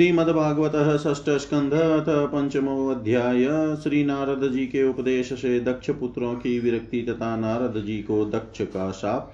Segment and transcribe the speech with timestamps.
[0.00, 1.70] श्रीमद्भागवत षष्ठ स्कंध
[2.08, 3.44] पंचमो अध्याय
[3.76, 8.62] श्री नारद जी के उपदेश से दक्ष पुत्रों की विरक्ति तथा नारद जी को दक्ष
[8.62, 9.32] का शाप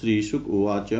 [0.00, 0.92] श्री शुक उवाच,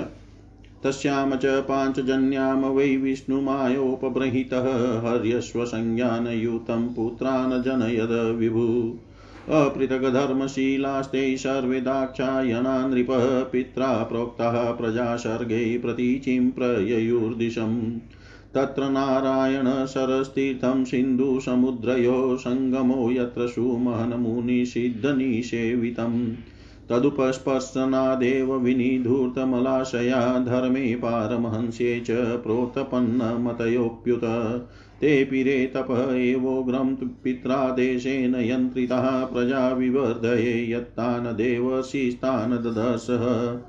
[0.84, 4.62] तस्याम च पाञ्चजन्यां वै विष्णुमायोपबृंहितः
[4.98, 8.98] हर्यश्वसंज्ञानयुतं पुत्रान् जनयद विभु।
[9.52, 17.92] अपृथग्धर्मशीलास्ते सर्वे दाक्षायणा नृपः पित्रा प्रोक्तः प्रजासर्गै प्रतीचिं प्रययुर्दिशम्।
[18.54, 26.34] तत्र नारायणशरस्तीर्थं सिन्धुसमुद्रयोः सङ्गमो यत्र सुमहनमुनिषिद्धनिषेवितम्
[26.90, 34.20] तदुपस्पर्शनादेव विनिधूर्तमलाशया धर्मे पारमहंस्ये च प्रोत्पन्नमतयोऽप्युत।
[35.00, 43.60] तेऽपि रे तप एवोग्रं पित्रादेशेन यन्त्रितः प्रजा विवर्धये यत्तान् देवशिस्तान् ददर्शः।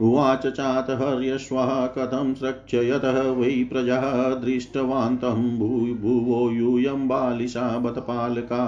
[0.00, 8.64] उवाच चातहर्यश्वः, कथं स्रक्ष्ययतः वै प्रजाः दृष्टवान्तं भुवो यूयं बालिशा बतपालका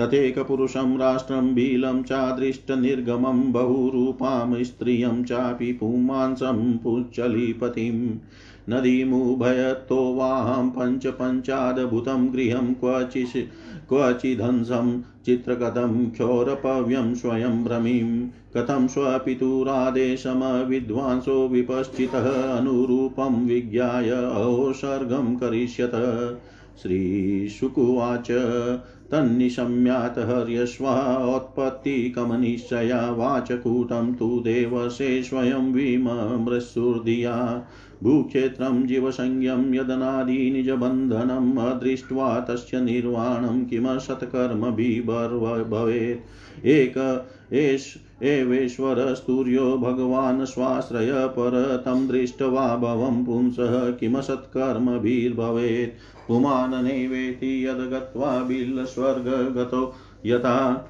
[0.00, 8.08] तथेकपुरुषं राष्ट्रं बीलं चादृष्टनिर्गमं बहुरूपां स्त्रियं चापि पुमांसं पुच्चलीपतिम्
[8.70, 13.36] नदीमुभयतो वाहं पञ्चपञ्चादभुतं गृहं क्वचिस्
[13.88, 25.92] क्वचिदंसं चित्रकथं क्षौरपव्यं स्वयं भ्रमीं कथं स्वपितुरादेशमविद्वांसो विपश्चितः अनुरूपं विज्ञाय अहोसर्गं करिष्यत।
[26.82, 28.26] श्रीशुकुवाच,
[29.10, 37.66] तन्निशम्यात् हर्यश्वात्पत्तिकमनिश्चया वाचकूटं तु देवसे स्वयं विममृसुर्धिया
[38.02, 52.08] भूक्षेत्रं जीवसंज्ञं यदनादिनिजबन्धनम् अदृष्ट्वा तस्य निर्वाणं किमसत्कर्मभिर्भव भवेत् एक एष एवेश्वरस्तूर्यो भगवान् स्वाश्रय पर तं
[52.08, 55.92] दृष्ट्वा भवं पुंसः किमसत्कर्मभिर्भवेत्।
[56.28, 59.94] पुमाननैवेति यद्गत्वा बिल्लस्वर्गगतो
[60.26, 60.88] यथा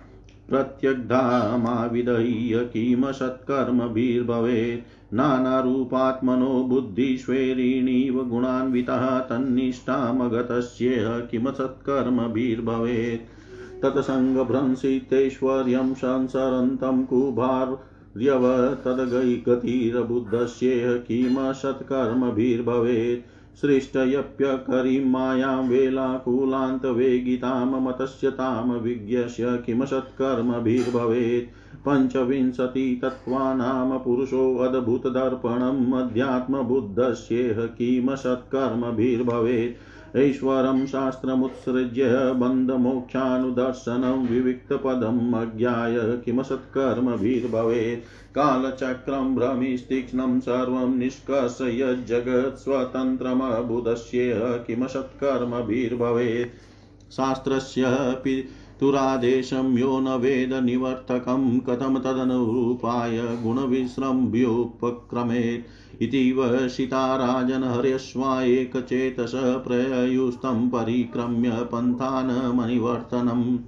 [0.49, 13.38] प्रत्यग्धामाविदह्य किमसत्कर्मभिर्भवेत्। नानारूपात्मनो बुद्धिश्वेरिणीव गुणान्वितः तन्निष्ठामगतस्येह किमसत्कर्मभिर्भवेत्।
[13.83, 18.45] तत्सङ्गभ्रंसितैश्वर्यं संसरन्तं कुभार्यव
[18.85, 31.49] तद्गतिरबुद्धस्येह किमसत्कर्मभिर्भवेत् सृष्टयप्यकरीं मायां वेलाकुलान्तवेगितां मतस्य तां विज्ञस्य किमसत्कर्मभिर्भवेत्
[31.87, 39.77] पञ्चविंशतितत्त्वानां पुरुषोऽद्भुतदर्पणम् अध्यात्मबुद्धस्येह किमसत्कर्मभिर्भवेत्
[40.17, 57.85] ऐश्वरं शास्त्रमुत्सृज्य बन्धमोक्षानुदर्शनं विविक्तपदम् अज्ञाय किमसत्कर्मभिर्भवेत् कालचक्रं भ्रमिस्तीक्ष्णं सर्वं निष्कर्षयज्जगत् स्वतन्त्रमबुधस्येह किमसत्कर्मभिर्भवेत् शास्त्रस्य
[58.81, 69.33] तुरादेशं यो न वेद निवर्तकं कथं तदनुरूपाय गुणविश्रम्भ्युपक्रमेत्। इतीव शिताराजनहर्यश्वा एकचेतस
[69.67, 73.59] प्रयुस्तं परिक्रम्य पन्थानमनिवर्तनम्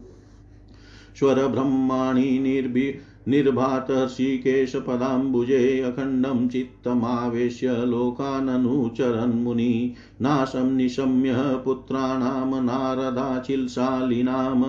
[1.18, 2.94] स्वरब्रह्माणि निर्भि
[3.28, 14.64] निर्भातर्षिकेशपदाम्बुजे अखण्डं चित्तमावेश्य लोकाननुचरन्मुनि नाशं निशम्य पुत्राणां नारदाचिल्शालिनाम्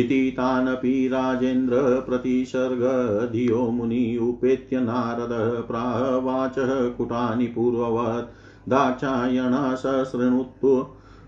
[0.00, 6.54] इति तानपि राजेन्द्र प्रतिसर्गधियो मुनि उपेत्य नारदः प्रावाच
[6.98, 9.74] कुटानि पूर्ववत् दाक्षायणः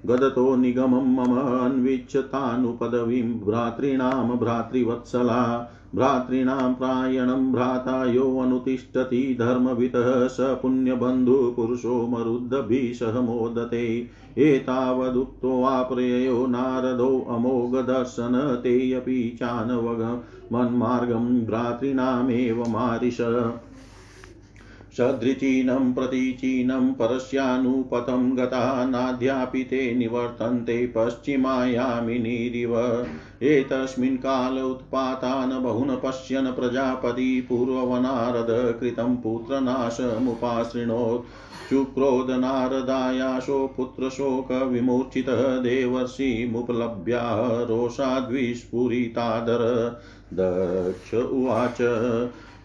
[0.06, 12.95] गदतो निगमं मम अन्विच्छतानुपदवीं भ्रातॄणां भ्रातृवत्सला। भ्रातॄणां प्रायणं भ्राता यो अनुतिष्ठति धर्मवितः स पुण्यबन्धुपुरुषो मरुद्भिः
[12.95, 14.09] सह मोदते
[14.39, 23.17] एतावदुक्त्वाप्रययो नारदो अमोघदर्शन तेऽपि चानवगमन्मार्गं भ्रातॄणामेव मारिष।
[24.96, 33.06] सदृचीनं प्रतीचीनं परस्यानुपतं गता नाद्यापि ते निवर्तन्ते पश्चिमायामिनीरिव।
[33.43, 41.25] एतस्मिन् काल उत्पातान् बहुन् पश्यन् प्रजापति पूर्ववनारद कृतं पुत्रनाशमुपाशृणोत्
[41.70, 49.97] शुक्रोदनारदायाशो पुत्रशोकविमूर्छितः देवर्षिमुपलभ्याः रोषाद्विस्फुरितादर।
[50.35, 51.79] दक्ष उवाच।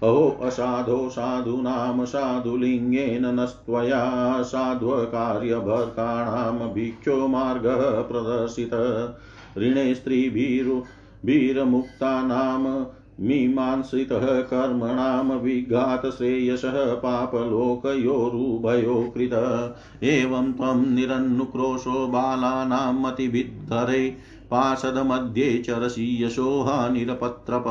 [0.03, 9.13] अहो असाधो साधूनां साधुलिङ्गेन नस्त्वया साध्वकार्यभर्काणां भिक्षो मार्गः प्रदर्शितः।
[9.61, 12.85] ऋणे स्त्रीभिरुभिरमुक्तानां
[13.19, 19.63] मीमांसितः कर्मणां विघातश्रेयसः पापलोकयोरुभयो कृत।
[20.03, 24.17] एवं त्वं निरन्नुक्रोशो बालानां मतिभिद्धरे
[24.51, 27.63] पार्षदमध्ये चरसि यशोहानिरपत्रप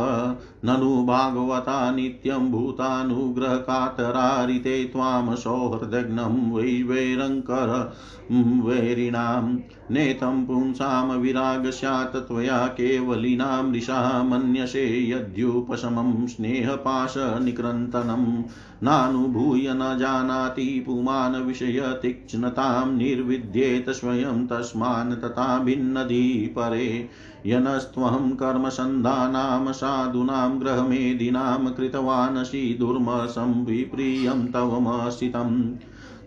[0.64, 7.94] ननु भागवता नित्यं भूतानुग्रहकातरारिते त्वां सौहृदघ्नं वैवैरङ्कर
[8.32, 9.58] वैरिणां,
[9.90, 18.42] नेतं पुंसां विराग स्यात् त्वया केवलिनां मन्यसे यद्युपशमं स्नेहपाशनिक्रन्तनं
[18.82, 27.08] नानुभूय न जानाति पुमान् विषयतीक्ष्णतां निर्विद्येत स्वयं तस्मान् तथा भिन्नधी परे
[27.46, 35.72] यनस्त्वं कर्मसन्धानां साधूनां ग्रहमेधिनां कृतवानसि दुर्मसं विप्रियं तवमसितम्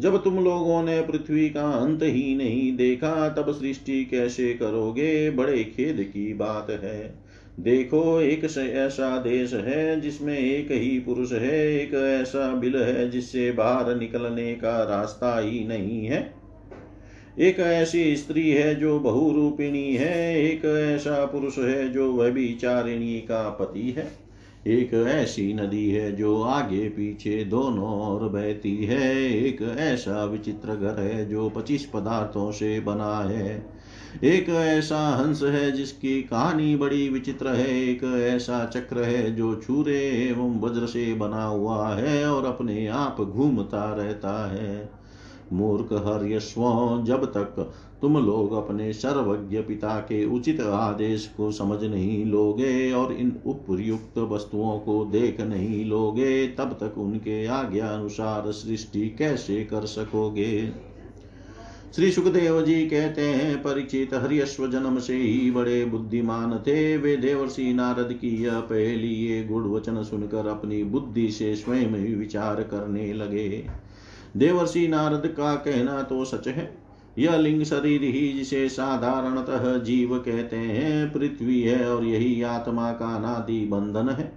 [0.00, 5.30] जब तुम लोगों ने पृथ्वी का अंत ही नहीं देखा, तब सृष्टि कैसे करोगे?
[5.30, 7.14] बड़े खेद की बात है।
[7.60, 13.10] देखो, एक से ऐसा देश है, जिसमें एक ही पुरुष है, एक ऐसा बिल है,
[13.10, 16.43] जिससे बाहर निकलने का रास्ता ही नहीं है।
[17.38, 23.50] एक ऐसी स्त्री है जो बहुरूपिणी है, एक ऐसा पुरुष है जो वह चारिणी का
[23.50, 24.12] पति है।
[24.66, 31.00] एक ऐसी नदी है जो आगे पीछे दोनों ओर बहती है। एक ऐसा विचित्र घर
[31.00, 33.66] है जो पच्चीस पदार्थों से बना है।
[34.24, 40.00] एक ऐसा हंस है जिसकी कहानी बड़ी विचित्र है। एक ऐसा चक्र है जो छूरे
[40.00, 45.03] एवं वज्र से बना हुआ है और अपने आप घूमता रहता है।
[45.54, 46.60] मूर्ख हर्यस्व,
[47.04, 53.12] जब तक तुम लोग अपने सर्वज्ञ पिता के उचित आदेश को समझ नहीं लोगे और
[53.12, 59.86] इन उपयुक्त वस्तुओं को देख नहीं लोगे, तब तक उनके आज्ञा अनुसार सृष्टि कैसे कर
[59.86, 60.72] सकोगे?
[61.96, 67.72] श्री सुखदेव जी कहते हैं, परिचित हरियश्व जन्म से ही बड़े बुद्धिमान थे। वे देवर्षि
[67.72, 73.83] नारद की यह पहली ये गुड़ वचन सुनकर अपनी बुद्धि से स्वयं विचार करने लगे।
[74.36, 76.84] देवर्षि नारद का कहना तो सच है।
[77.18, 83.18] यह लिंग शरीर ही जिसे साधारणतः जीव कहते हैं, पृथ्वी है और यही आत्मा का
[83.18, 84.32] नादि बंधन है।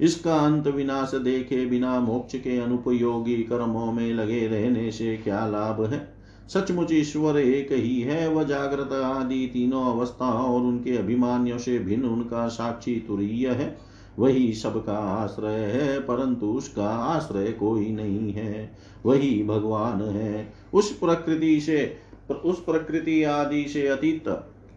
[0.00, 5.84] इसका अंत विनाश देखे बिना मोक्ष के अनुपयोगी कर्मों में लगे रहने से क्या लाभ
[5.84, 6.14] है?
[6.48, 12.04] सचमुच ईश्वर एक ही है, वह जागृत आदि तीनों अवस्थाओं और उनके अभिमानियों से भिन्न,
[12.04, 13.87] उनका साक्षी तुरीय है।
[14.18, 21.60] वही सबका आश्रय है, परंतु उसका आश्रय कोई नहीं है। वही भगवान है। उस प्रकृति
[21.60, 21.96] से,
[22.44, 24.24] उस प्रकृति आदि से अतीत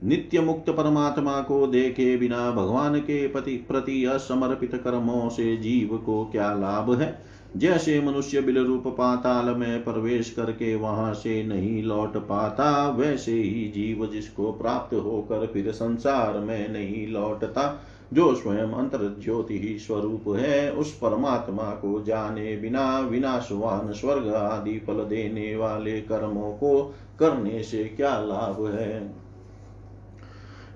[0.04, 6.26] नित्य मुक्त परमात्मा को देखे बिना भगवान के पति प्रति असमर्पित कर्मों से जीव को
[6.26, 7.32] क्या लाभ है?
[7.58, 13.72] जैसे मनुष्य बिल रूप पाताल में प्रवेश करके वहाँ से नहीं लौट पाता, वैसे ही
[13.76, 17.84] जीव जिसको प्राप्त होकर फिर संसार में नहीं लौटता।
[18.14, 24.80] जो स्वयं अंतर ज्योति ही स्वरूप है, उस परमात्मा को जाने बिना विनाशवान स्वर्ग आदि
[24.80, 29.16] फल देने वाले कर्मों को करने से क्या लाभ है?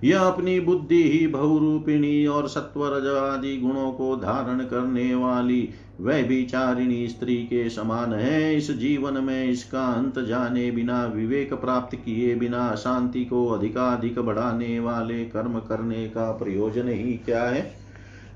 [0.04, 5.70] यह अपनी बुद्धि ही बहुरूपिणी और सत्वरज आदि गुणों को धारण करने वाली
[6.02, 11.96] वह विचारिणी स्त्री के समान है। इस जीवन में इसका अंत जाने बिना, विवेक प्राप्त
[11.96, 17.85] किए बिना, शांति को अधिकाधिक बढ़ाने वाले कर्म करने का प्रयोजन ही क्या है?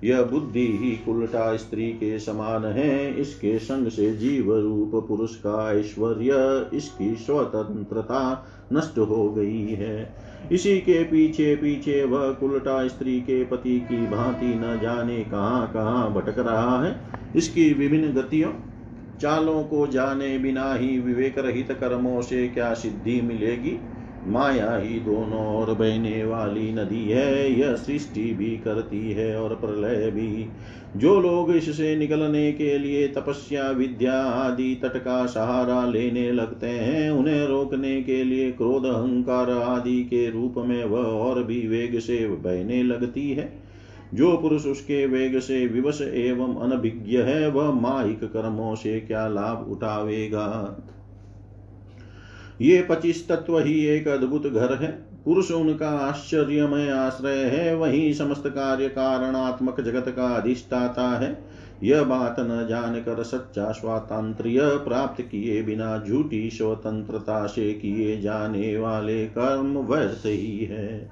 [0.03, 5.71] यह बुद्धि ही उल्टा स्त्री के समान है। इसके संग से जीव रूप पुरुष का
[5.79, 6.31] ऐश्वर्य,
[6.73, 10.13] इसकी स्वतंत्रता नष्ट हो गई है।
[10.51, 16.13] इसी के पीछे पीछे वह कुलटा स्त्री के पति की भांति न जाने कहाँ कहाँ
[16.13, 16.95] भटक रहा है।
[17.35, 18.51] इसकी विभिन्न गतियों,
[19.21, 23.79] चालों को जाने बिना ही विवेक रहित कर्मों से क्या सिद्धि मिलेगी?
[24.27, 30.11] माया ही दोनों और बहने वाली नदी है। यह सृष्टि भी करती है और प्रलय
[30.11, 30.49] भी।
[30.97, 37.11] जो लोग इससे निकलने के लिए तपस्या, विद्या आदि तट का सहारा लेने लगते हैं,
[37.11, 42.27] उन्हें रोकने के लिए क्रोध, अहंकार आदि के रूप में वह और भी वेग से
[42.27, 43.63] बहने लगती है।
[44.13, 49.71] जो पुरुष उसके वेग से विवश एवं अनभिज्ञ है, वह माइक कर्मों से क्या लाभ
[49.71, 50.77] उठावेगा?
[52.61, 54.91] ये पच्चीस तत्व ही एक अद्भुत घर है।
[55.25, 61.45] पुरुष उनका आश्चर्यमय आश्रय है। वही समस्त कार्य कारणात्मक जगत का अधिष्ठाता है।
[61.83, 69.25] यह बात न जानकर सच्चा स्वातंत्र्य प्राप्त किए बिना झूठी स्वतंत्रता से किए जाने वाले
[69.25, 71.09] कर्म व्यर्थ ही है।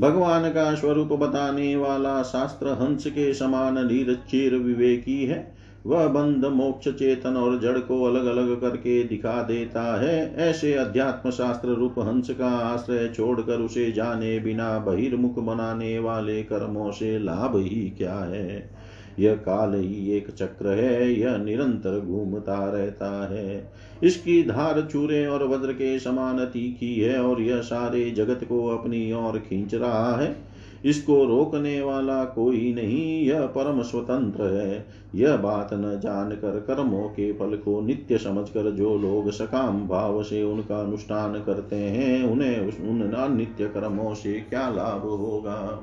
[0.00, 5.57] भगवान का स्वरूप बताने वाला शास्त्र हंस के समान निरचिर विवेकी है।
[5.88, 11.30] वह बंध मोक्ष चेतन और जड़ को अलग अलग करके दिखा देता है। ऐसे अध्यात्म
[11.30, 17.52] शास्त्र रूप हंस का आश्रय छोड़कर उसे जाने बिना बहिर्मुख बनाने वाले कर्मों से लाभ
[17.56, 18.70] ही क्या है?
[19.18, 25.48] यह काल ही एक चक्र है, यह निरंतर घूमता रहता है। इसकी धार चूरे और
[25.48, 30.47] वज्र के समान तीखी है और यह सारे जगत को अपनी ओर खींच रहा है।
[30.84, 37.32] इसको रोकने वाला कोई नहीं, यह परम स्वतंत्र है। यह बात न जानकर कर्मों के
[37.32, 43.36] फल को नित्य समझकर जो लोग सकाम भाव से उनका अनुष्ठान करते हैं, उन्हें उन
[43.36, 45.82] नित्य कर्मों से क्या लाभ होगा?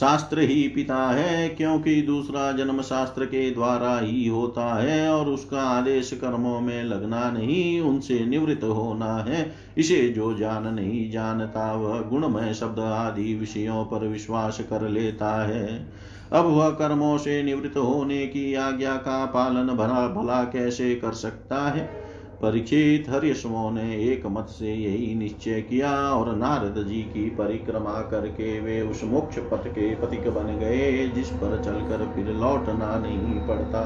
[0.00, 5.60] शास्त्र ही पिता है, क्योंकि दूसरा जन्म शास्त्र के द्वारा ही होता है और उसका
[5.60, 12.00] आदेश कर्मों में लगना नहीं, उनसे निवृत्त होना है। इसे जो जान नहीं जानता, वह
[12.00, 15.86] गुणमय शब्द आदि विषयों पर विश्वास कर लेता है।
[16.32, 21.68] अब वह कर्मों से निवृत्त होने की आज्ञा का पालन भला भला कैसे कर सकता
[21.70, 22.03] है?
[22.44, 28.60] परीक्षित हरिशमो ने एक मत से यही निश्चय किया और नारद जी की परिक्रमा करके
[28.60, 33.84] वे उस मोक्ष पथ के पथिक बन गए, जिस पर चलकर फिर लौटना नहीं पड़ता।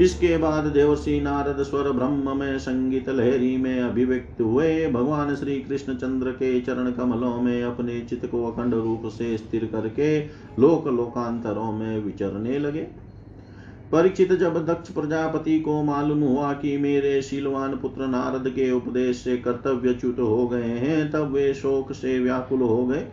[0.00, 5.94] इसके बाद देवर्षि नारद स्वर ब्रह्म में संगीत लहरी में अभिव्यक्त हुए। भगवान श्री कृष्ण
[5.94, 10.20] चंद्र के चरण कमलों में अपने चित्त को अखंड रूप से स्थिर करके
[10.60, 12.86] लोक लोकांतरों में विचरने लगे।
[13.94, 19.36] परीक्षित जब दक्ष प्रजापति को मालूम हुआ कि मेरे शीलवान पुत्र नारद के उपदेश से
[19.36, 23.06] कर्तव्यच्युत हो गए हैं, तब वे शोक से व्याकुल हो गए।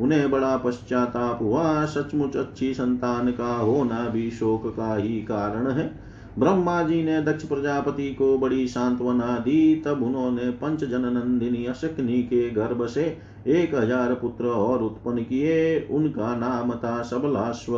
[0.00, 5.90] उन्हें बड़ा पश्चाताप हुआ। सचमुच अच्छी संतान का होना भी शोक का ही कारण है।
[6.38, 12.22] ब्रह्मा जी ने दक्ष प्रजापति को बड़ी सांत्वना दी। तब उन्होंने पंच जन नंदिनी अशकनी
[12.22, 13.16] के गर्भ से
[13.46, 17.76] एक हज़ार पुत्र और उत्पन्न किए। उनका नाम था सबलाश्व।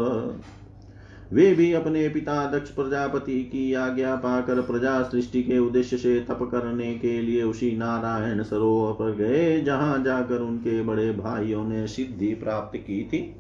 [1.33, 6.49] वे भी अपने पिता दक्ष प्रजापति की आज्ञा पाकर प्रजा सृष्टि के उद्देश्य से तप
[6.53, 12.35] करने के लिए उसी नारायण सरोवर पर गए, जहाँ जाकर उनके बड़े भाइयों ने सिद्धि
[12.35, 13.37] प्राप्त की थी।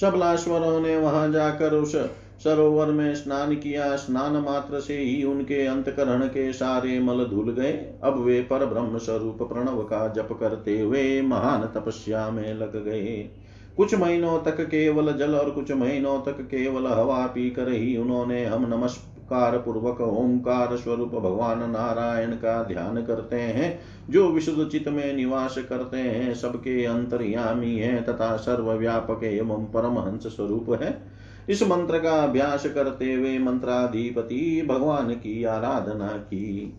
[0.00, 1.96] सबलाश्वरों ने वहाँ जाकर उस
[2.44, 7.72] सरोवर में स्नान किया। स्नान मात्र से ही उनके अंतकरण के सारे मल धुल गए।
[8.04, 13.30] अब वे पर ब्रह्म स्वरूप प्रणव का जप करते हुए महान तपस्या में लग गए।
[13.76, 18.74] कुछ महीनों तक केवल जल और कुछ महीनों तक केवल हवा पीकर ही उन्होंने हम
[18.74, 25.58] नमस्कार पूर्वक ओंकार स्वरूप भगवान नारायण का ध्यान करते हैं, जो विशुद्ध चित्त में निवास
[25.58, 31.02] करते हैं, सबके अंतर्यामी है तथा सर्वव्यापक एवं परमहंस स्वरूप है।
[31.48, 36.78] इस मंत्र का अभ्यास करते हुए मंत्राधिपति भगवान की आराधना की।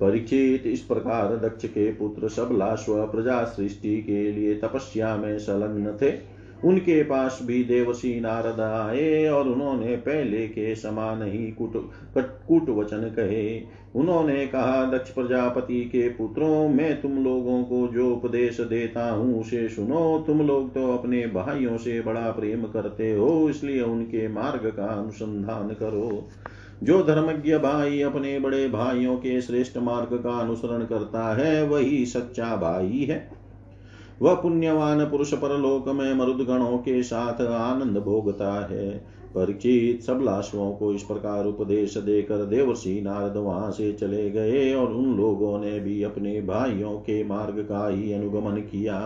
[0.00, 6.12] परीक्षित इस प्रकार दक्ष के पुत्र सबलाश्व प्रजा सृष्टि के लिए तपस्या में संलग्न थे।
[6.64, 11.72] उनके पास भी देवसी नारद आए और उन्होंने पहले के समान ही कुट
[12.18, 13.62] कुट वचन कहे।
[13.94, 19.68] उन्होंने कहा, दक्ष प्रजापति के पुत्रों, मैं तुम लोगों को जो उपदेश देता हूँ, उसे
[19.68, 24.86] सुनो। तुम लोग तो अपने भाइयों से बड़ा प्रेम करते हो, इसलिए उनके मार्ग का
[24.92, 26.28] अनुसंधान करो।
[26.82, 32.56] जो धर्मज्ञ भाई अपने बड़े भाइयों के श्रेष्ठ मार्ग का अनुसरण करता है, वही सच्चा
[32.56, 33.30] भाई है।
[34.22, 40.72] वह पुण्यवान पुरुष परलोक में मरुद गणों के साथ आनंद भोगता है। परीक्षित सब लाशों
[40.72, 45.80] को इस प्रकार उपदेश देकर देवर्षि नारद वहाँ से चले गए और उन लोगों ने
[45.80, 49.00] भी अपने भाइयों के मार्ग का ही अनुगमन किया।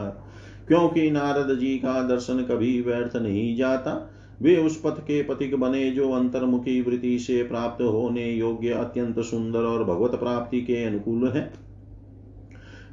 [0.69, 4.11] क्योंकि नारद जी का दर्शन कभी व्यर्थ नहीं जाता
[4.43, 9.61] वे उस पथ के पथिक बने जो अंतर्मुखी वृत्ति से प्राप्त होने योग्य अत्यंत सुंदर
[9.61, 11.68] और भगवत प्राप्ति के अनुकूल है।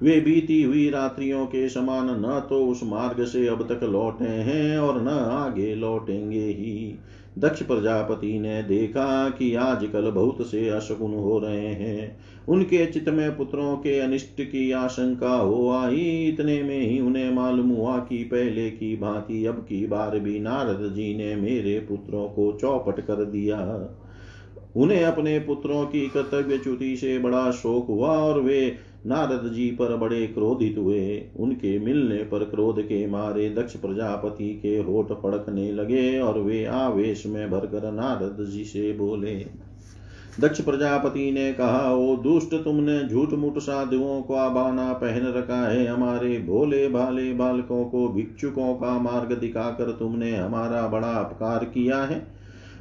[0.01, 4.77] वे बीती हुई रात्रियों के समान न तो उस मार्ग से अब तक लौटे हैं
[4.77, 6.99] और न आगे लौटेंगे ही।
[7.39, 13.37] दक्ष प्रजापति ने देखा कि आजकल बहुत से अशकुन हो रहे हैं। उनके चित्त में
[13.37, 18.69] पुत्रों के अनिष्ट की आशंका हो आई। इतने में ही उन्हें मालूम हुआ कि पहले
[18.69, 23.59] की भांति अब की बार भी नारद जी ने मेरे पुत्रों को चौपट कर दिया।
[24.75, 29.95] उन्हें अपने पुत्रों की कर्तव्य च्युति से बड़ा शोक हुआ और वे नारद जी पर
[29.97, 36.19] बड़े क्रोधित हुए। उनके मिलने पर क्रोध के मारे दक्ष प्रजापति के होठ फड़कने लगे
[36.19, 39.35] और वे आवेश में भरकर नारद जी से बोले,
[40.39, 45.85] दक्ष प्रजापति ने कहा, ओ दुष्ट, तुमने झूठ मूठ साधुओं का बाना पहन रखा है।
[45.87, 52.19] हमारे भोले भाले बालकों को भिक्षुकों का मार्ग दिखाकर तुमने हमारा बड़ा अपकार किया है।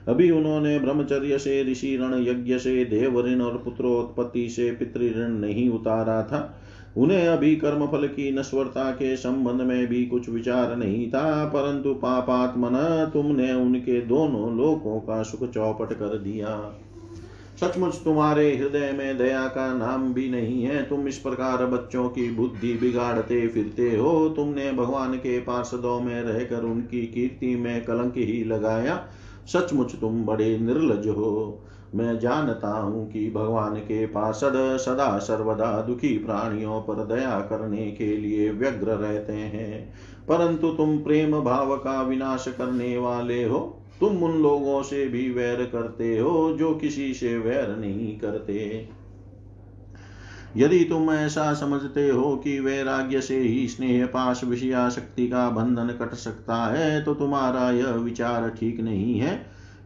[0.08, 5.70] अभी उन्होंने ब्रह्मचर्य से ऋषि ऋण यज्ञ से देव ऋण और पुत्रोत्पत्ति से पितृण नहीं
[5.70, 6.60] उतारा था।
[6.96, 11.94] उन्हें अभी कर्म फल की नश्वरता के संबंध में भी कुछ विचार नहीं था, परंतु
[11.94, 16.80] पापात्मन तुमने उनके दोनों लोकों का सुख चौपट कर दिया।
[17.60, 22.30] सचमुच तुम्हारे हृदय में दया का नाम भी नहीं है। तुम इस प्रकार बच्चों की
[22.30, 28.44] बुद्धि बिगाड़ते फिरते हो। तुमने भगवान के पार्षदों में रहकर उनकी कीर्ति में कलंक ही
[28.44, 29.08] लगाया।
[29.46, 31.61] सचमुच तुम बड़े निर्लज हो।
[31.94, 38.16] मैं जानता हूँ कि भगवान के पार्षद सदा सर्वदा दुखी प्राणियों पर दया करने के
[38.16, 39.94] लिए व्यग्र रहते हैं।
[40.28, 45.64] परंतु तुम प्रेम भाव का विनाश करने वाले हो। तुम उन लोगों से भी वैर
[45.72, 48.88] करते हो जो किसी से वैर नहीं करते।
[50.56, 56.14] यदि तुम ऐसा समझते हो कि वैराग्य से ही स्नेह पाश विषयाशक्ति का बंधन कट
[56.14, 59.34] सकता है तो तुम्हारा यह विचार ठीक नहीं है,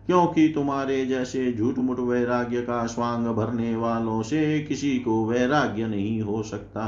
[0.07, 6.20] क्योंकि तुम्हारे जैसे झूठ मुठ वैराग्य का स्वांग भरने वालों से किसी को वैराग्य नहीं
[6.20, 6.87] हो सकता।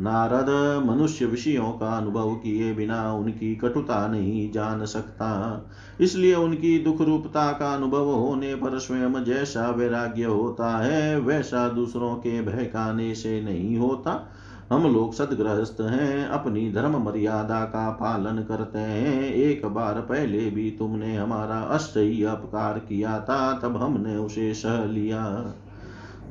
[0.00, 5.62] नारद मनुष्य विषयों का अनुभव किए बिना उनकी कटुता नहीं जान सकता।
[6.00, 12.14] इसलिए उनकी दुख रूपता का अनुभव होने पर स्वयं जैसा वैराग्य होता है, वैसा दूसरों
[12.14, 14.30] के बहकाने से नहीं होता।
[14.72, 20.70] हम लोग सदग्रहस्थ हैं, अपनी धर्म मर्यादा का पालन करते हैं। एक बार पहले भी
[20.70, 25.54] तुमने हमारा अस्थयी अपकार किया था, तब हमने उसे सह लिया।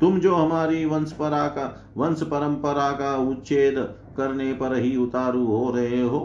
[0.02, 3.76] तुम जो हमारी वंश परा का, वंश परंपरा का उच्छेद
[4.18, 6.20] करने पर ही उतारू हो रहे हो,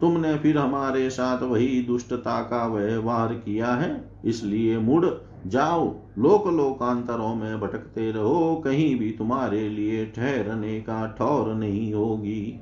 [0.00, 5.06] तुमने फिर हमारे साथ वही दुष्टता का व्यवहार किया है, इसलिए मुड़
[5.46, 5.84] जाओ
[6.18, 12.60] लोक लोकांतरों में भटकते रहो, कहीं भी तुम्हारे लिए ठहरने का ठौर नहीं होगी।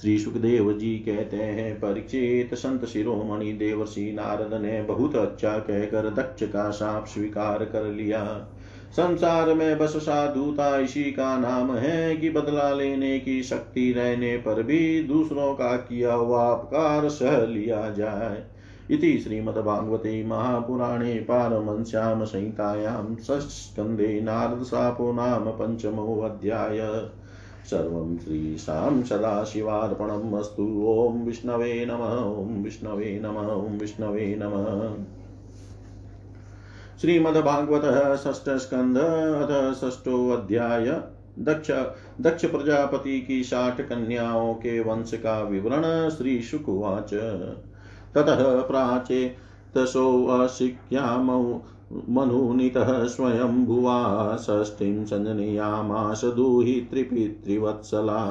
[0.00, 6.42] श्री सुखदेव जी कहते हैं परीक्षित संत शिरोमणि देवर्षि नारद ने बहुत अच्छा कहकर दक्ष
[6.42, 8.22] का साप स्वीकार कर लिया।
[8.96, 14.62] संसार में बस साधुता इसी का नाम है कि बदला लेने की शक्ति रहने पर
[14.62, 18.44] भी दूसरों का किया हुआ अपकार सह लिया जाए।
[18.90, 26.78] इति श्रीमद्भागवते महापुराणे पारमश्याम संहितायां षष्स्कन्धे नारदशापो नाम पञ्चमोऽध्याय
[27.70, 34.96] सर्वं श्रीशां सदाशिवार्पणम् अस्तु। ॐ विष्णवे नमः, ॐ विष्णवे नमः, ॐ विष्णवे नमः।
[37.00, 40.90] श्रीमद्भागवतः षष्ठस्कन्ध अथ षष्ठोऽध्याय
[41.38, 41.70] दक्ष
[42.20, 47.14] दक्ष प्रजापति की साठ कन्याओं के वंश का विवरण श्री शुकुवाच
[48.14, 49.24] ततः प्राचे
[49.74, 51.42] तसो अशिक्यामौ
[52.08, 53.98] मनुनीतः स्वयं भुवा
[54.36, 58.22] षष्ठीं सञ्जनयामास दुहितृपितृवत्सला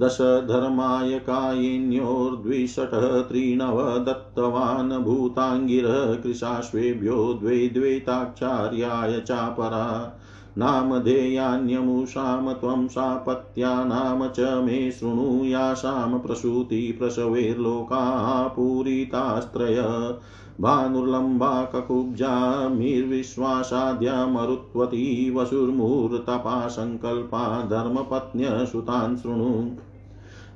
[0.00, 10.18] दशधर्माय कायिन्योर्द्विषटः त्रिनव दत्तवान् भूताङ्गिरः कृशाश्वेभ्यो द्वे चापरा।
[10.58, 20.14] नामधेयान्यमुषां त्वं सापत्यानां च मे शृणु यासां प्रसूति प्रसवेर्लोकाः पूरितास्त्रय
[20.60, 29.70] भानुर्लम्बा ककुब्जामिर्विश्वासाद्या मरुत्वती वसुर्मुहूर्तपा सङ्कल्पा धर्मपत्न्यसुतान् शृणु।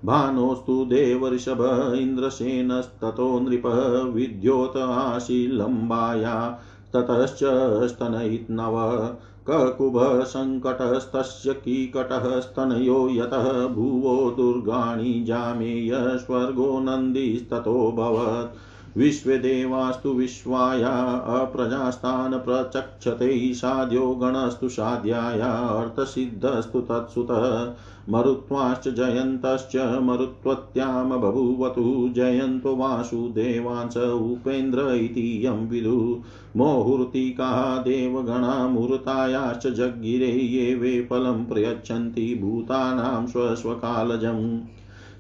[0.04, 6.58] भानोस्तु देवऋषभ इन्द्रसेनस्ततो नृपः विद्योत आशीलम्बाया
[6.96, 7.40] ततश्च
[7.88, 9.16] स्तनयित्नव
[9.48, 24.68] ककुभसङ्कटस्तस्य कीकटः स्तनयो यतः भुवो दुर्गाणि जामेय स्वर्गो नन्दिस्ततोऽभवत् विश्वदेवास्तु विश्वाया अप्रजास्तान् प्रचक्षते साध्यो गणस्तु
[24.68, 27.74] साध्याया अर्थसिद्धस्तु तत्सुतः।
[28.10, 36.22] मरुत्वाश्च जयन्तश्च मरुत्वत्यां बभूवतु, जयन्तो वासुदेवांस उपेन्द्र इति यं विदु।
[36.56, 44.60] मोहूर्तिका देवगणामूर्तायाश्च जग्गिरे ये वे फलं प्रयच्छन्ति, भूतानां स्वस्वकालजम्।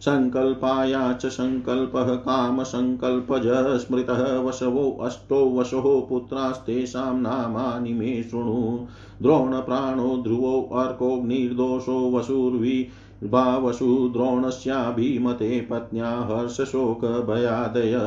[0.04, 3.46] सङ्कल्पाया च सङ्कल्पः कामसङ्कल्पज
[3.80, 8.86] स्मृतः वशवो अष्टो वशो पुत्रास्तेषां नामानि मे शृणु
[9.22, 12.76] द्रोणप्राणो ध्रुवो अर्कोऽग्निर्दोषो वसुर्वि
[13.24, 17.98] भावसु द्रोणस्याभिमते पत्न्या हर्षशोकभयादय,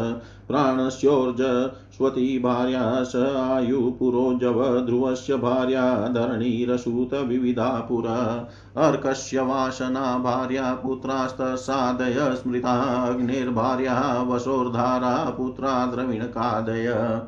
[0.48, 15.30] प्राणस्योर्जस्वती भार्या स आयुपुरोजव ध्रुवस्य भार्या धरणीरसूतविविधा पुरा अर्कस्य वासना भार्या पुत्रास्तसादय स्मृता अग्निर्भार्या वशोर्धारा
[15.30, 17.22] पुत्रा द्रविणकादय।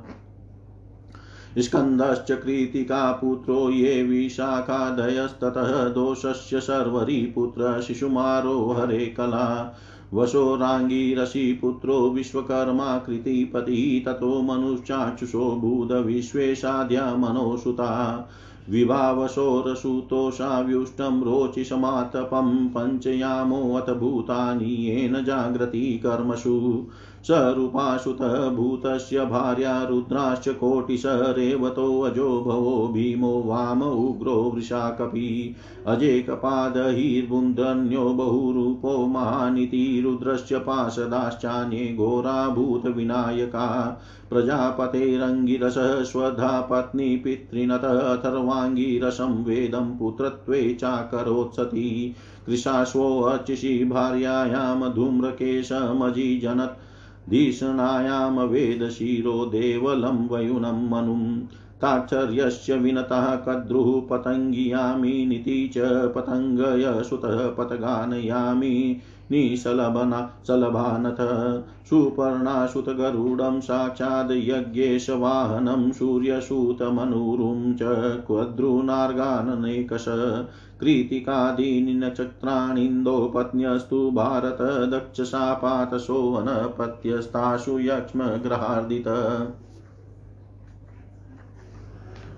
[1.58, 9.78] स्कन्दश्च कृतिका पुत्रो ये विशाखादयस्ततः दोषस्य शर्वरी पुत्र शिशुमारो हरे कला।
[10.13, 18.30] वशोराङ्गीरसि पुत्रो विश्वकर्मा कृतिपति ततो मनुश्चाक्षुषो भूद विश्वेशाद्या मनोसुता।
[18.70, 26.88] विभावशोरसुतोषाव्युष्टं रोचिषमातपं पञ्चयामोऽथ भूतानि येन जाग्रति कर्मसु
[27.25, 35.55] स्वरूपाशुतः भूतस्य भार्या रुद्राश्च कोटिश रेवतोऽजो भवो भीमो वाम उग्रो वृषाकपि।
[35.88, 52.13] अजेकपादहिर्बुन्दन्यो बहुरूपो महानिति रुद्रस्य पार्षदाश्चान्ये घोराभूतविनायका। प्रजापतेरङ्गिरसः स्वधा पत्नी पितृणतः अथर्वाङ्गिरसं वेदं पुत्रत्वे चाकरोत्सति।
[52.45, 56.94] कृशाश्वोऽर्चिषि भार्यायां धूम्रकेशमजिजनत्
[57.29, 61.39] धीषणायां वेदशिरो देवलं वयुनं मनुं।
[61.81, 65.77] ताच्छर्यस्य विनतः कद्रुः पतङ्गियामिनिति च
[66.15, 71.17] पतङ्गय सुतः पतगानयामि। निशलभना शलभानथ
[71.89, 77.95] सुपर्णासुतगरुडं साक्षाद् यज्ञेशवाहनं सूर्यसूतमनुरुं च
[78.27, 80.05] क्वद्रुनार्गाननेकश
[80.79, 84.57] कृतिकादीनि नक्षत्राणीन्दो पत्न्यस्तु भारत
[84.93, 89.07] दक्षशापातशोवनपत्यस्तासु यक्ष्मग्रहार्दित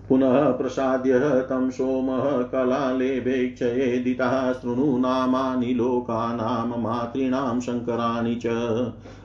[0.10, 8.48] पुनः प्रसाद्य तं सोमः कलालेभेक्षयेदितः शृणु नामानि लोकानां मातॄणां शङ्कराणि च।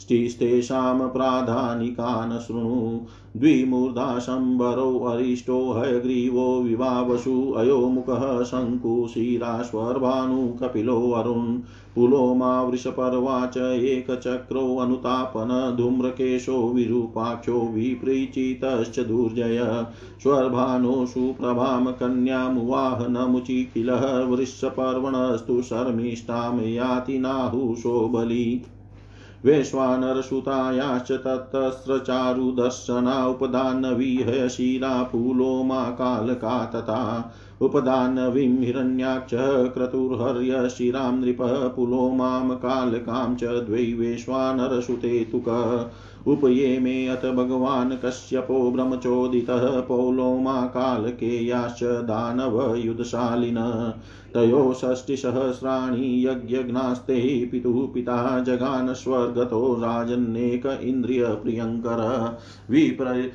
[0.00, 3.00] सुतादनोरेकस स्त्रीस्तेषां प्राधानिकान् शृणु
[3.36, 11.60] द्विमूर्धा शम्बरो अरिष्टो हयग्रीवो विवावसु। अयोमुखः शङ्कुशिराश्वर्भानु कपिलो अरुन्।
[11.94, 19.86] पुलोमा वृषपर्वा च एकचक्रो अनुतापन। धूम्रकेशो विरूपाक्षो विपरीचितश्च दुर्जय।
[20.22, 28.62] स्वर्भानो सुप्रभां कन्यामुवाहनमुचिकिलः वृषपर्वणस्तु शर्मिष्ठां याति नाहुषो बलि
[29.46, 39.34] वैश्वानरसुतायाश्च ततस्रचारुदर्शना उपदानविह शिरा फूलोमा कालका तथा उपदानवीं हिरण्याक्ष
[39.74, 45.48] क्रतुर्हर्य शिरां नृपः पुलोमां कालकां च द्वै वैश्वानरसुते तुक।
[46.26, 53.56] उपये मे अथ भगवान् कश्यपो ब्रह्मचोदितः पौलोमा कालकेयाश्च दानवयुधशालिन।
[54.34, 56.24] तयो षष्टिसहस्राणि
[57.52, 62.02] पितुः पिता जगान स्वर्गतो राजन्नेक इन्द्रियप्रियङ्कर।
[62.70, 63.30] विप्र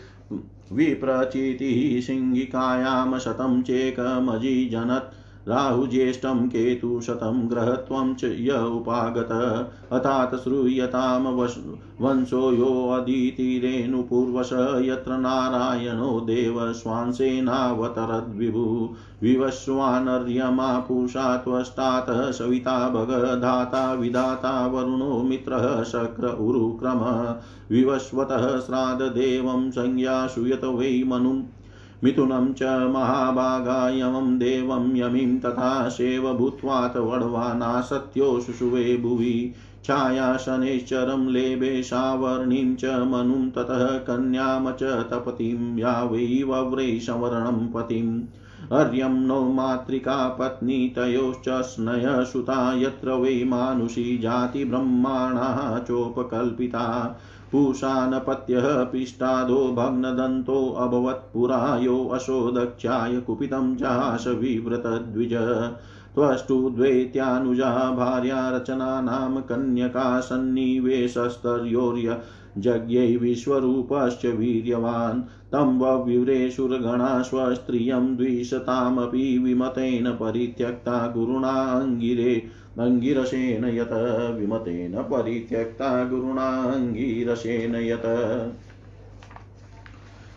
[0.71, 5.13] विप्रचितिः सिंहिकायां शतं चेकमजिजनत्
[5.47, 11.23] राहुज्येष्ठं केतुशतं ग्रहत्वं च य उपागत। अतात श्रूयतां
[12.01, 14.49] वंशो योऽदितिरेणुपूर्वश
[14.86, 27.36] यत्र नारायणो देवश्वांसेनावतरद्विभु विवश्वानर्यमा पूषा सविता भगधाता विधाता वरुणो मित्रः शक्र उरुक्रम।
[27.75, 31.43] विवस्वतः श्राद्धदेवं संज्ञासु यत वै मनुम्
[32.03, 39.53] मिथुनं च महाभागायमं देवं यमिं तथा सेव भूत्वात् वड्वाना सत्यो शुशुवे भुवि।
[39.84, 48.21] छायाशनैश्चरं लेभे सावर्णिं च मनुं ततः कन्यां च तपतिं या वै वव्रै संवरणं पतिम्।
[48.71, 57.15] अर्यं नो मातृका पत्नी तयोश्च स्नयसुता यत्र वै मानुषी जातिब्रह्माणाः चोपकल्पिता।
[57.51, 65.34] पूषानपत्यः पिष्टादो भग्नदन्तोऽभवत् पुरा यो असो दक्षाय कुपितं चाश विव्रतद्विज।
[66.15, 72.17] त्वष्टु द्वैत्यानुजा भार्या रचनानां कन्यका सन्निवेशस्तर्योर्य
[72.58, 82.43] जज्ञै विश्वरूपश्च वीर्यवान्। तं वव्युरेशुरगणा स्वस्त्रियं द्विशतामपि विमतेन परित्यक्ता गुरुणाङ्गिरे
[82.79, 83.91] अङ्गिरसेन यत
[84.39, 86.47] विमतेन परित्यक्ता गुरुणा
[87.79, 88.05] यत।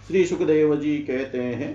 [0.08, 1.72] श्री सुखदेव जी कहते हैं,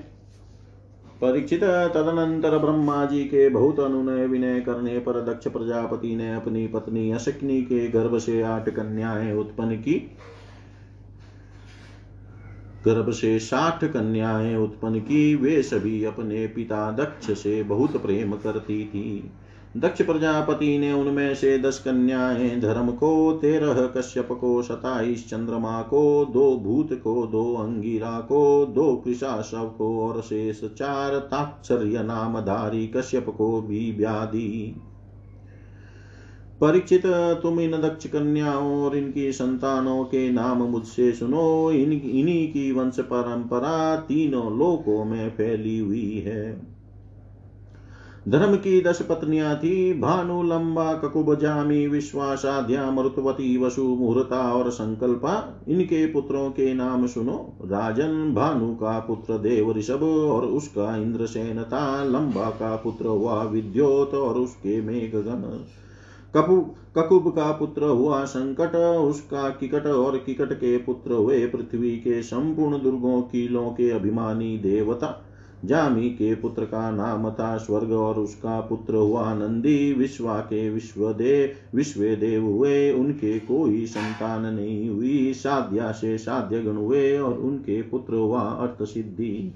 [1.21, 7.11] परीक्षित तदनंतर ब्रह्मा जी के बहुत अनुनय विनय करने पर दक्ष प्रजापति ने अपनी पत्नी
[7.11, 9.99] अशक्नी के गर्भ से आठ कन्याएँ उत्पन्न की।
[12.85, 18.85] गर्भ से साठ कन्याएँ उत्पन्न की, वे सभी अपने पिता दक्ष से बहुत प्रेम करती
[18.85, 19.31] थी।
[19.77, 26.25] दक्ष प्रजापति ने उनमें से दस कन्याएँ धर्म को, तेरह कश्यप को, सताईस चंद्रमा को,
[26.25, 33.25] दो भूत को, दो अंगिरा को, दो कृषाशव को और शेष चार ताक्षर्य नामधारी कश्यप
[33.29, 34.75] को भी व्याधि।
[36.61, 42.71] परीक्षित तुम इन दक्ष कन्याओं और इनकी संतानों के नाम मुझसे सुनो। इन, इन्हीं की
[42.71, 46.72] वंश परंपरा तीनों लोकों में फैली हुई है।
[48.29, 55.33] धर्म की दस पत्नियाँ थी भानु लंबा ककुब जामी विश्वासाध्या मरुतवती वसु मुहूर्ता और संकल्पा,
[55.67, 62.03] इनके पुत्रों के नाम सुनो। राजन भानु का पुत्र देव ऋषभ और उसका इंद्रसेन था
[62.03, 65.65] लंबा का पुत्र हुआ विद्योत और उसके मेघगन
[66.33, 66.55] कपु,
[66.97, 72.81] ककुब का पुत्र हुआ संकट, उसका किकट और किकट के पुत्र हुए पृथ्वी के संपूर्ण
[72.81, 75.19] दुर्गों, किलों के अभिमानी देवता।
[75.65, 81.77] जामी के पुत्र का नाम था स्वर्ग और उसका पुत्र हुआ नंदी। विश्वा के विश्वदेव
[81.77, 88.13] विश्वदेव हुए, उनके कोई संतान नहीं हुई। साध्या से साध्य गण हुए और उनके पुत्र
[88.13, 89.53] हुआ अर्थ सिद्धि।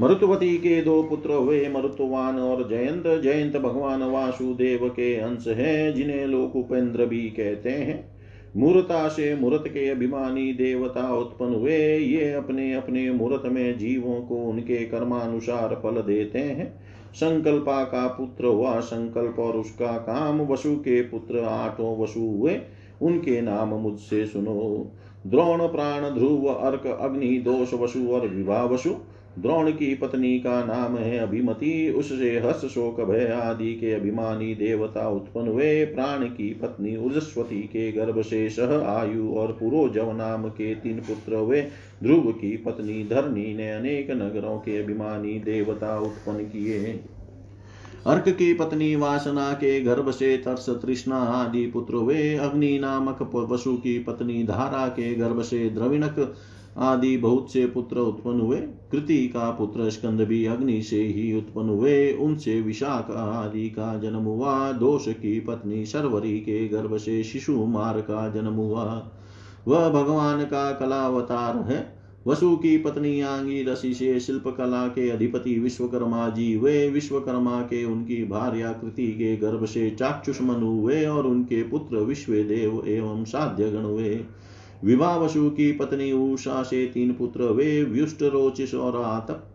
[0.00, 6.26] मरुतवती के दो पुत्र हुए, मरुतवान और जयंत। जयंत भगवान वासुदेव के अंश हैं, जिन्हें
[6.26, 8.11] लोग उपेंद्र भी कहते हैं।
[8.56, 14.36] मूर्ता से मूर्त के अभिमानी देवता उत्पन्न हुए। ये अपने अपने मूर्त में जीवों को
[14.36, 16.80] उनके कर्मानुसार फल देते हैं।
[17.14, 22.60] संकल्पा का पुत्र हुआ, संकल्प और उसका काम वसु के पुत्र आठों वसु हुए।
[23.02, 24.92] उनके नाम मुझसे सुनो।
[25.26, 28.94] द्रोण, प्राण, ध्रुव, अर्क, अग्नि, दोष वसु और विवाह वसु।
[29.38, 35.08] द्रोण की पत्नी का नाम है अभिमति, उससे हर्ष शोक भय आदि के अभिमानी देवता
[35.08, 40.74] उत्पन्न हुए। प्राण की पत्नी उजस्वती के गर्भ से सह आयु और पुरोजव नाम के
[40.74, 41.62] तीन पुत्र हुए।
[42.02, 47.00] ध्रुव की पत्नी धरणी ने अनेक नगरों के अभिमानी देवता उत्पन्न किए।
[48.06, 53.76] अर्क की पत्नी वासना के गर्भ से तर्स तृष्णा आदि पुत्र वे अग्नि नामक वसु
[53.76, 56.34] की पत्नी धारा के गर्भ से द्रविणक
[56.76, 61.68] आदि बहुत से पुत्र उत्पन्न हुए। कृति का पुत्र स्कंद भी अग्नि से ही उत्पन्न
[61.68, 67.66] हुए। उनसे विशाख आदि का जन्म हुआ। दोष की पत्नी शर्वरी के गर्भ से शिशु
[67.66, 69.10] मार का जन्म हुआ।
[69.68, 75.58] वह भगवान का कलावतार है। वसु की पत्नी आंगी रसी से शिल्प कला के अधिपति
[75.58, 81.26] विश्वकर्मा जी वे विश्वकर्मा के उनकी भार्या कृति के गर्भ से चाक्षुष मनु हुए और
[81.26, 84.20] उनके पुत्र विश्व देव एवं साध्य गण हुए।
[84.84, 89.48] विवाह वसु की पत्नी उषा से तीन पुत्र, वे व्युष्ट रोचिस और आतप।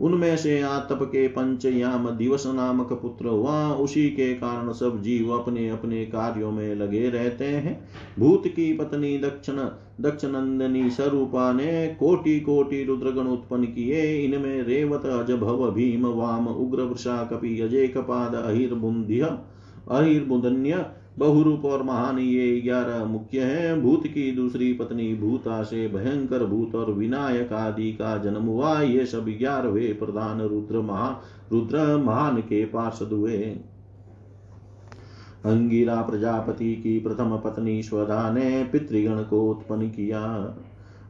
[0.00, 5.68] उनमें से आतप के पंचयाम दिवस नामक पुत्र हुआ उसी के कारण सब जीव अपने
[5.68, 9.56] अपने कार्यों में लगे रहते हैं। भूत की पत्नी दक्षिण
[10.00, 16.46] दक्ष नंदनी स्वरूपा ने कोटि कोटि रुद्रगण उत्पन्न किए। इनमें रेवत अज भव भीम, वाम,
[16.46, 19.20] उग्र वृषा कपि अजय कपाद अहिर्बुंध्य
[19.90, 20.86] अहिर्बुदन्य
[21.18, 26.74] बहुरूप और महान ये ग्यारह मुख्य हैं। भूत की दूसरी पत्नी भूता से भयंकर भूत
[26.74, 31.22] और विनायक आदि का जन्म हुआ। ये सब ग्यारहवे प्रधान रुद्र महा
[31.52, 33.38] रुद्र महान के पार्षद हुए।
[35.44, 40.54] अंगिरा प्रजापति की प्रथम पत्नी स्वधा ने पितृगण को उत्पन्न किया।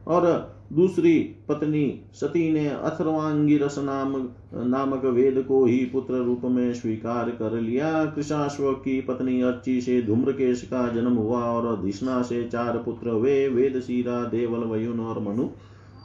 [0.07, 4.29] और दूसरी पत्नी सती ने अथर्वांगिरस नाम,
[4.69, 10.01] नामक वेद को ही पुत्र रूप में स्वीकार कर लिया। कृषाश्व की पत्नी अर्ची से
[10.01, 13.83] धूम्रकेश का जन्म हुआ और धिष्णा से चार पुत्र वे वेद
[14.31, 15.43] देवल, वयुन और मनु।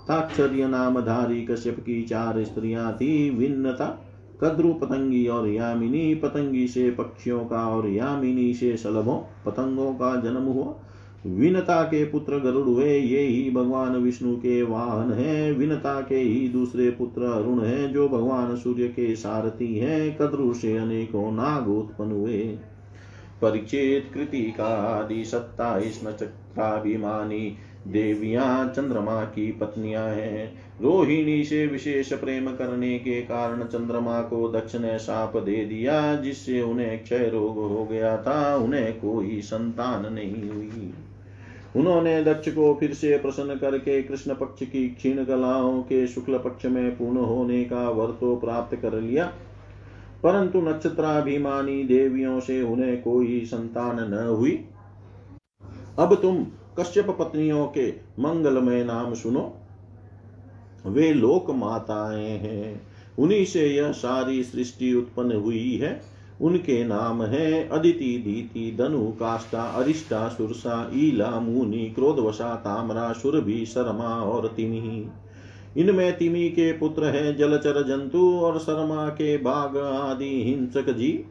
[0.08, 4.06] ताक्षर्य नामधारी कश्यप की चार स्त्रियाँ थी विन्नता
[4.40, 10.42] कद्रु पतंगी और यामिनी। पतंगी से पक्षियों का और यामिनी से सलभों पतंगों का जन्म
[10.42, 10.74] हुआ।
[11.26, 16.48] विनता के पुत्र गरुड़ हुए, ये ही भगवान विष्णु के वाहन हैं। विनता के ही
[16.48, 22.12] दूसरे पुत्र अरुण हैं, जो भगवान सूर्य के सारथी हैं। कद्रु से अनेकों नाग उत्पन्न
[22.12, 22.58] हुए।
[23.42, 27.56] परिचित कृति का आदि सत्ताईस नक्षत्राभिमानी
[27.88, 34.76] देवियाँ, चंद्रमा की पत्नियाँ हैं। रोहिणी से विशेष प्रेम करने के कारण चंद्रमा को दक्ष
[34.76, 40.50] ने साप दे दिया, जिससे उन्हें क्षय रोग हो गया था। उन्हें कोई संतान नहीं
[40.50, 40.94] हुई।
[41.76, 46.66] उन्होंने दक्ष को फिर से प्रसन्न करके कृष्ण पक्ष की क्षीण कलाओं के शुक्ल पक्ष
[46.66, 49.32] में पूर्ण होने का वर तो प्राप्त कर लिया।
[50.22, 54.64] परंतु नक्षत्राभिमानी देवियों से उन्हें कोई संतान न हुई।
[55.98, 56.46] अब तुम
[56.80, 59.56] कश्यप पत्नियों के मंगलमय नाम सुनो।
[60.86, 62.82] वे लोक माताएँ हैं।
[63.18, 66.00] उन्हीं से यह सारी सृष्टि उत्पन्न हुई है।
[66.40, 74.22] उनके नाम है अदिति दीति धनु काष्टा अरिष्टा, सुरसा, ईला, मुनि, क्रोधवशा, तामरा सुरभि शर्मा
[74.22, 75.08] और तिमी।
[75.76, 81.24] इनमें तिमी के पुत्र है जलचर जंतु और शर्मा के बाघ आदि हिंसक जी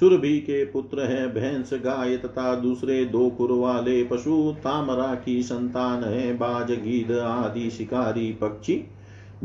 [0.00, 6.04] सुरभि के पुत्र है भैंस, गाय तथा दूसरे दो कुर वाले पशु। तामरा की संतान
[6.04, 8.84] है बाज गीद आदि शिकारी पक्षी।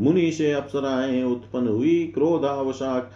[0.00, 3.10] मुनि से अप्सराएँ उत्पन्न हुई क्रोधावशाक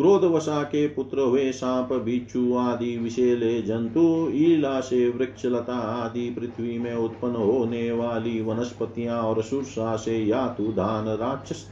[0.00, 6.78] क्रोधवशा के पुत्र हुए सांप बिच्छू आदि विशेले जंतु ईला से वृक्ष लता आदि पृथ्वी
[6.78, 11.68] में उत्पन्न होने वाली वनस्पतियाँ और सुरसा से यातु, धान, राक्षस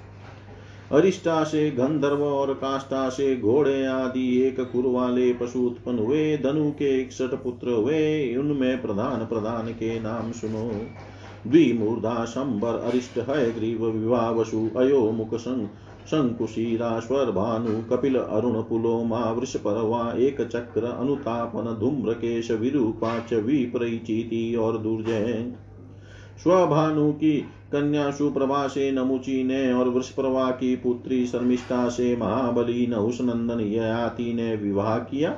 [0.92, 6.70] अरिष्टा से गंधर्व और काष्टा से घोड़े आदि एक कुर वाले पशु उत्पन्न हुए। धनु
[6.70, 10.70] के इकसठ पुत्र हुए। उनमें प्रधान प्रधान के नाम सुनो।
[11.50, 15.68] द्विमूर्धा, शंबर, अरिष्ट है ग्रीव विवाह वसु अयो मुख संग
[16.10, 25.52] शंकुशीराश्वर भानु कपिल अरुण पुलोमा वृषपर्वा एक चक्र अनुतापन धूम्रकेश विरूपाच विप्रचीति और दुर्जय
[26.42, 27.38] स्वभानु की
[27.72, 34.32] कन्या सुप्रभा से नमुची ने और वृषप्रभा की पुत्री शर्मिष्ठा से महाबली नहुष नंदन ययाति
[34.32, 35.30] ने विवाह किया।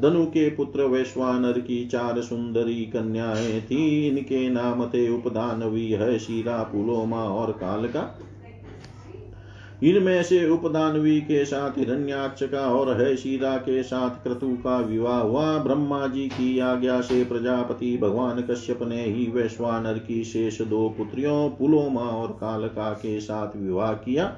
[0.00, 6.62] धनु के पुत्र वैश्वानर की चार सुंदरी कन्याएँ थी। इनके नाम थे उपदानवी है शीरा
[6.62, 8.18] पुलोमा और कालका।
[9.82, 15.18] इनमें से उपदानवी के साथ हिरण्याक्ष का और है शीरा के साथ क्रतु का विवाह
[15.18, 20.88] हुआ। ब्रह्मा जी की आज्ञा से प्रजापति भगवान कश्यप ने ही वैश्वानर की शेष दो
[20.88, 24.36] पुत्रियों, पुलोमा और कालका के साथ विवाह किया।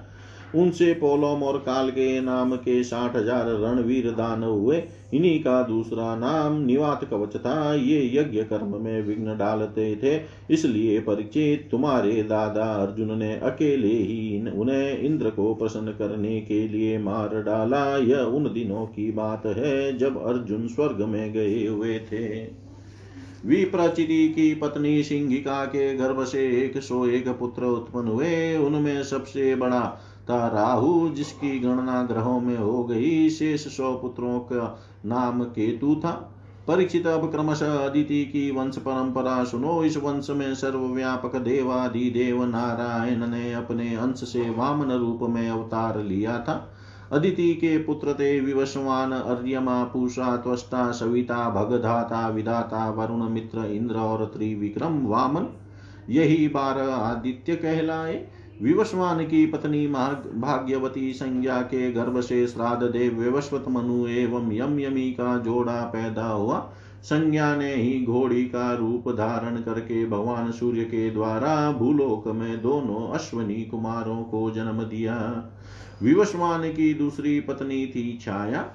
[0.55, 4.83] उनसे पोलोम और काल के नाम के साठ हज़ार रणवीर दान हुए।
[5.15, 10.99] इन्हीं का दूसरा नाम निवात कवच था। ये यज्ञ कर्म में विघ्न डालते थे। इसलिए
[11.01, 17.43] परिचित तुम्हारे दादा अर्जुन ने अकेले ही उन्हें इंद्र को प्रसन्न करने के लिए मार
[17.43, 22.29] डाला। यह उन दिनों की बात है जब अर्जुन स्वर्ग में गए हुए थे।
[23.47, 29.55] विप्रचिति की पत्नी सिंहिका के गर्भ से एक सौ एक पुत्र उत्पन्न हुए। उनमें सबसे
[29.55, 29.81] बड़ा
[30.31, 36.35] था राहु, जिसकी गणना ग्रहों में हो गई, शेष सौ पुत्रों का नाम केतु था।
[36.69, 43.27] परीक्षित अब क्रमशः अदिति की वंश परंपरा सुनो। इस वंश में सर्वव्यापक देवादि देव नारायण
[43.27, 46.75] ने अपने अंश से वामन रूप में अवतार लिया था।
[47.13, 54.25] अदिति के पुत्र थे विवस्वान, अर्यमा, पूषा, त्वष्टा, सविता, भगधाता, विधाता, वरुण, मित्र, इंद्र और
[54.25, 55.45] त्रिविक्रम वामन।
[56.11, 58.29] यही बारह आदित्य कहलाए।
[58.63, 65.11] विवस्वान की पत्नी भाग्यवती संज्ञा के गर्भ से श्राद्ध देव विवस्वत मनु एवं यम यमी
[65.11, 71.11] का जोड़ा पैदा हुआ। संज्ञा ने ही घोड़ी का रूप धारण करके भगवान सूर्य के
[71.11, 75.17] द्वारा भूलोक में दोनों अश्वनी कुमारों को जन्म दिया।
[76.03, 78.71] विवस्वान की दूसरी पत्नी थी छाया।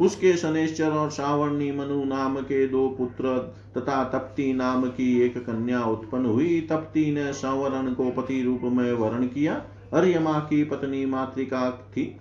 [0.00, 5.84] उसके शनेश्वर और सावर्णी मनु नाम के दो पुत्र तथा तप्ती नाम की एक कन्या
[5.84, 11.70] उत्पन्न हुई। तप्ती ने संवरण को पति रूप में वर्ण किया। अर्यमा की पत्नी मातृका
[11.70, 12.16] थी।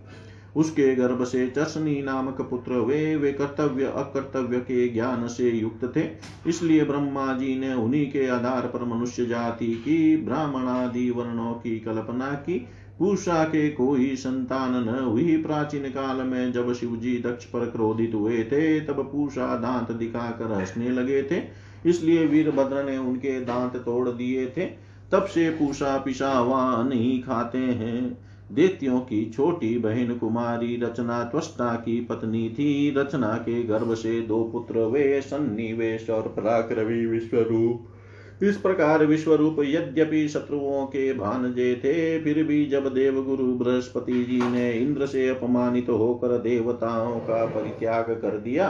[0.55, 6.03] उसके गर्भ से चर्षणी नामक पुत्र वे वे कर्तव्य, अकर्तव्य के ज्ञान से युक्त थे।
[6.47, 12.31] इसलिए ब्रह्मा जी ने उन्हीं के आधार पर मनुष्य जाति की ब्राह्मणादि वर्णों की कल्पना
[12.31, 12.67] की।
[13.01, 18.43] पूषा के कोई संतान न हुई। प्राचीन काल में जब शिवजी दक्ष पर क्रोधित हुए
[18.43, 21.41] थे, तब पूषा दांत दिखाकर हंसने लगे थे।
[21.85, 24.65] इसलिए वीरभद्र ने उनके दांत तोड़ दिए थे।
[25.11, 28.17] तब से पूषा पिशावा नहीं खाते हैं।
[28.51, 34.43] देत्यों की छोटी बहन कुमारी रचना त्वष्टा की पत्नी थी। रचना के गर्भ से दो
[34.43, 37.90] पुत्र, वे सन्निवेश और पराक्रमी विश्वरूप।
[38.41, 44.71] इस प्रकार विश्वरूप यद्यपि शत्रुओं के भानजे थे, फिर भी जब देवगुरु बृहस्पति जी ने
[44.71, 48.69] इंद्र से अपमानित तो होकर देवताओं का परित्याग कर दिया,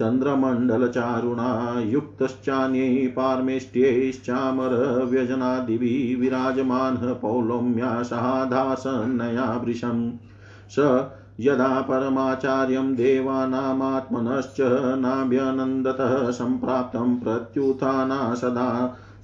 [0.00, 1.46] चन्द्रमण्डलचारुणा
[1.84, 9.98] युक्तश्चान्यै पार्मेष्ट्यैश्चामरव्यजनादिभिः विराजमानः पौलोम्या सहाधासन्नया वृशं
[10.76, 10.86] स
[11.44, 14.56] यदा परमाचार्यं देवानामात्मनश्च
[15.04, 18.66] नाभ्यनन्दतः सम्प्राप्तं प्रत्युत्थाना सदा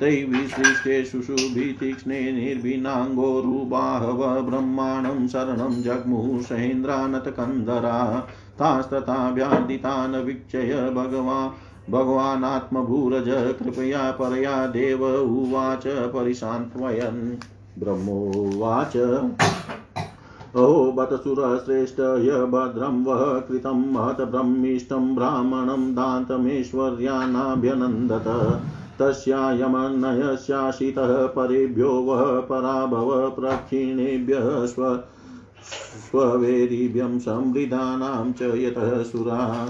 [0.00, 15.82] तैविसृष्टेषु सुभीतीक्ष्णे निर्भिनाङ्गोरुबाहव ब्रह्माणं शरणं जग्मुः सहेन्द्रानतकन्दरा तास्तथाभ्यादितान् वीक्षय भगवान् भगवानात्मभूरज कृपया परया देव उवाच
[15.86, 17.36] परिशान्त्वयन्
[17.78, 18.92] ब्रह्मोवाच।
[20.57, 28.61] अहो बत सुरश्रेष्ठ य भद्रं वः कृतं महतब्रह्मीष्टं ब्राह्मणं दान्तमेश्वर्यानाभ्यनन्दत
[28.98, 35.00] तस्यायमन्नयस्याशितः परेभ्यो वः पराभव प्रक्षिणेभ्यः स्व
[36.11, 39.68] स्ववेदिभ्यं संवृधानां च यतः सुरा।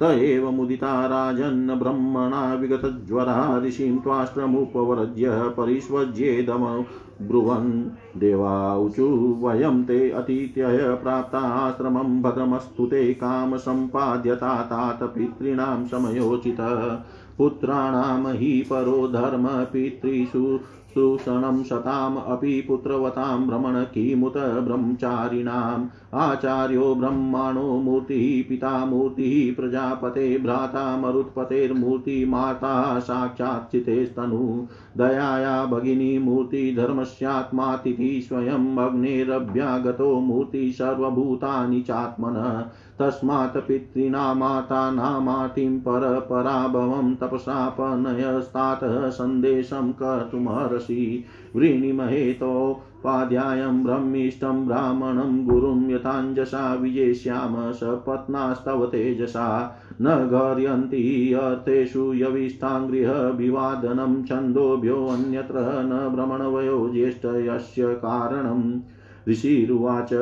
[0.00, 6.64] त एव मुदिता राजन् ब्रह्मणा विगतज्वरा ऋषिं त्वाष्ट्रमुपवरज्य परिष्वज्येदम
[7.28, 7.70] ब्रुवन्।
[8.20, 9.06] देवाऊचु
[9.42, 16.82] वयं ते अतीत्यय प्राप्ताश्रमं भद्रमस्तु ते कामसम्पाद्यता तात पितॄणां समयोचितः।
[17.38, 20.60] पुत्राणां हि परो धर्म पितृषु
[20.94, 32.98] शोषणं शताम् अपि पुत्रवतां भ्रमण किमुत ब्रह्मचारिणाम्। आचार्यो ब्रह्माणो मूर्तिः, पिता मूर्तिः, प्रजापते भ्राता मरुत्पतेर्मूर्तिमाता
[32.98, 34.66] साक्षात् चितेस्तनु।
[34.96, 42.66] दयाया भगिनी मूर्तिधर्मस्यात्मातिथि स्वयम् अग्नेरभ्यागतो मूर्ति, सर्वभूतानि चात्मनः।
[43.00, 51.24] तस्मात् पितॄणामातानामातिं परपराभवं तपसापनयस्तातः सन्देशं कर्तुमर्हसि।
[51.56, 66.88] वृणिमहेतोपाध्यायं ब्रह्मीष्टं ब्राह्मणं गुरुं यथाञ्जसा विजेष्याम सपत्नास्तव तेजसा। न गौर्यन्ति अर्थेषु यविष्ठाङ्गृहभिवादनं छन्दोभ्योऽन्यत्र न भ्रमणवयो
[66.88, 68.80] ज्येष्ठयस्य कारणम्।
[69.28, 70.12] ऋषिरुवाच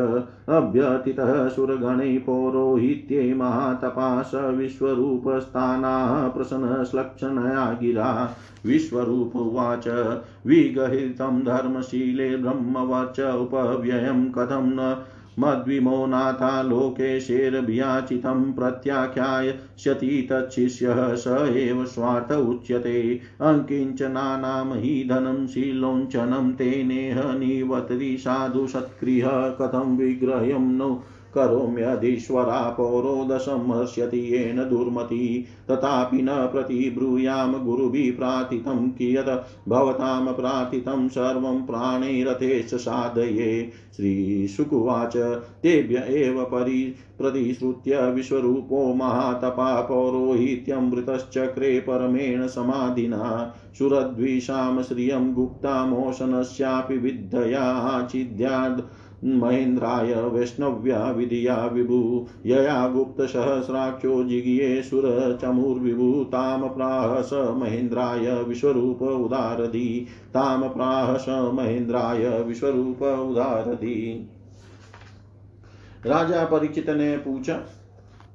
[0.48, 8.36] अभ्यथितः सुरगणैः पौरोहित्ये महातपास विश्वरूपस्थानाः प्रसन्नश्लक्षणया गिरा
[8.66, 9.88] विश्वरूपवाच,
[10.46, 15.04] विगहितं धर्मशीले ब्रह्मवाच, उपव्ययं कथं न
[15.38, 21.26] मद्विमो नाथा लोकेशेरभियाचितं प्रत्याख्यास्यति तच्छिष्यः स
[21.56, 31.02] एव स्वार्थ उच्यते। अङ्किञ्चनानां हि धनं शीलोञ्चनं तेनेह निवतति साधु सत्क्रियः कथं विग्रह्यं नो
[31.34, 42.74] करोम्यधीश्वरा पौरोदशं हर्ष्यति येन दुर्मति। तथापि न प्रतिब्रूयाम गुरुभिः प्रार्थितं कियत्। भवतां प्रार्थितं सर्वं प्राणैरथेश्च
[42.74, 58.08] साधये। श्रीशुकुवाच। तेभ्य एव परि प्रतिश्रुत्य विश्वरूपो महातपा पौरोहित्यमृतश्चक्रे परमेण समाधिना। सुरद्विषां श्रियं गुप्तामोशनस्यापि विद्धया
[58.12, 58.82] चिद्याद्।
[59.24, 70.68] महेन्द्राय वैष्णव्या विधिया विभु, यया गुप्तसहस्राक्षो जिगिये सुरचमुर्विभु ताम प्राह स महेन्द्राय विश्वरूप उदारधि ताम
[70.68, 74.28] प्राह स महेन्द्राय विश्वरूप उदारधि
[76.06, 77.60] राजा परीक्षित ने पूछा,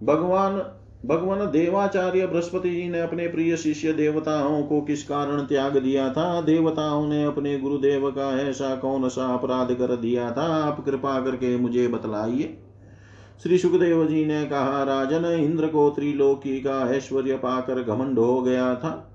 [0.03, 0.57] भगवान
[1.05, 6.41] भगवान देवाचार्य बृहस्पति जी ने अपने प्रिय शिष्य देवताओं को किस कारण त्याग दिया था?
[6.41, 10.41] देवताओं ने अपने गुरुदेव का ऐसा कौन सा अपराध कर दिया था?
[10.41, 12.57] आप कृपा करके मुझे बतलाइए।
[13.43, 18.75] श्री सुखदेव जी ने कहा, राजन, इंद्र को त्रिलोकी का ऐश्वर्य पाकर घमंड हो गया
[18.75, 19.05] था।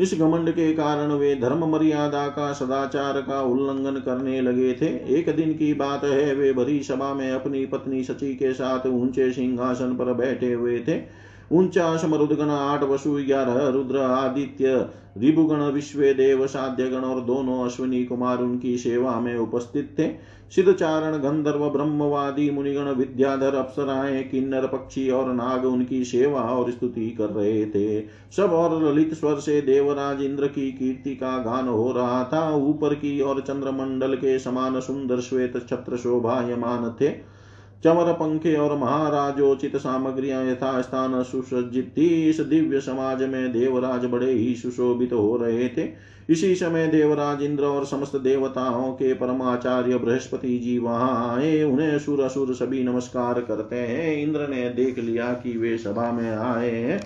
[0.00, 5.36] इस घमंड के कारण वे धर्म मर्यादा का सदाचार का उल्लंघन करने लगे थे। एक
[5.36, 9.96] दिन की बात है, वे भरी सभा में अपनी पत्नी सची के साथ ऊँचे सिंहासन
[9.96, 16.88] पर बैठे हुए थे। उनचास मरुदगण आठ वसु ग्यारह रुद्र, आदित्य रिभुगण विश्व, देव साध्य
[16.88, 20.08] गण और दोनों अश्विनी कुमार उनकी सेवा में उपस्थित थे।
[20.50, 27.28] सिद्धचारण, गंधर्व, ब्रह्मवादी, मुनिगण, विद्याधर, अप्सराएँ, किन्नर, पक्षी और नाग उनकी सेवा और स्तुति कर
[27.28, 28.00] रहे थे।
[28.36, 32.94] सब और ललित स्वर से देवराज इंद्र की कीर्ति का गान हो रहा था। ऊपर
[32.94, 37.39] की और चंद्रमंडल के समान सुंदर श्वेत छत्र शोभायमान थे।
[37.84, 44.32] चमर पंखे और महाराजोचित सामग्रियाँ यथा स्थान सुसज्जित थी। इस दिव्य समाज में देवराज बड़े
[44.32, 45.88] ही सुशोभित तो हो रहे थे।
[46.30, 52.20] इसी समय देवराज इंद्र और समस्त देवताओं के परमाचार्य बृहस्पति जी वहाँ आए। उन्हें सुर
[52.20, 57.00] असुर सभी नमस्कार करते हैं। इंद्र ने देख लिया कि वे सभा में आए हैं।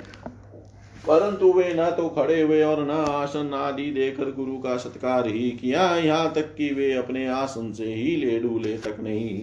[1.08, 5.50] परंतु वे न तो खड़े हुए और न आसन आदि देकर गुरु का सत्कार ही
[5.50, 9.42] किया। यहाँ तक कि वे अपने आसन से ही ले डूले तक नहीं।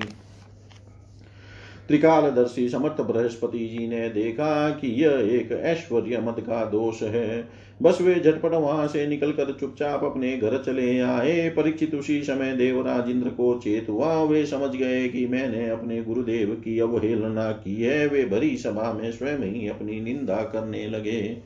[1.91, 7.47] त्रिकालदर्शी समर्थ बृहस्पति जी ने देखा कि यह एक ऐश्वर्य मत का दोष है।
[7.81, 13.09] बस वे झटपट वहाँ से निकलकर चुपचाप अपने घर चले आए। परीक्षित उसी समय देवराज
[13.09, 18.07] इंद्र को चेत हुआ। वे समझ गए कि मैंने अपने गुरुदेव की अवहेलना की है।
[18.07, 21.37] वे भरी सभा में स्वयं ही अपनी निंदा करने लगे।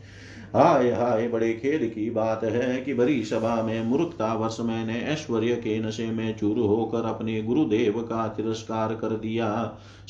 [0.55, 5.55] हाय हाय, बड़े खेद की बात है कि बड़ी सभा में मूर्खता वर्ष मैंने ऐश्वर्य
[5.55, 9.49] के नशे में चूर होकर अपने गुरुदेव का तिरस्कार कर दिया।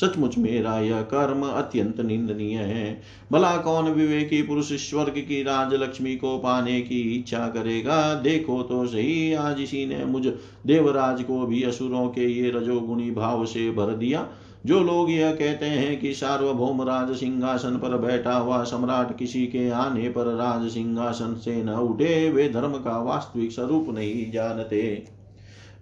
[0.02, 6.38] सचमुच मेरा यह कर्म अत्यंत निंदनीय है। भला कौन विवेकी पुरुष स्वर्ग की राजलक्ष्मी को
[6.38, 8.14] पाने की इच्छा करेगा?
[8.14, 10.28] देखो तो सही, आज इसी ने मुझ
[10.68, 14.28] देवराज को भी असुरों के ये रजोगुणी भाव से भर दिया।
[14.66, 19.70] जो लोग यह कहते हैं कि सार्वभौम राज सिंहासन पर बैठा हुआ सम्राट किसी के
[19.70, 25.15] आने पर राज सिंहासन से न उठे, वे धर्म का वास्तविक स्वरूप नहीं जानते।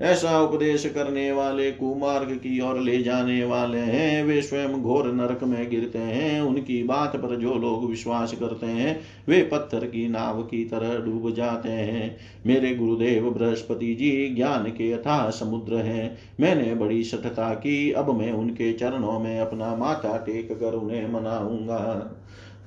[0.01, 5.43] ऐसा उपदेश करने वाले कुमार्ग की ओर ले जाने वाले हैं। वे स्वयं घोर नरक
[5.43, 10.43] में गिरते हैं। उनकी बात पर जो लोग विश्वास करते हैं, वे पत्थर की नाव
[10.43, 16.75] की तरह डूब जाते हैं। मेरे गुरुदेव, बृहस्पति जी, ज्ञान के यथा समुद्र हैं। मैंने
[16.75, 22.15] बड़ी सठता की। अब मैं उनके चरणों में अपना माथा टेक कर उन्हें मनाऊँगा।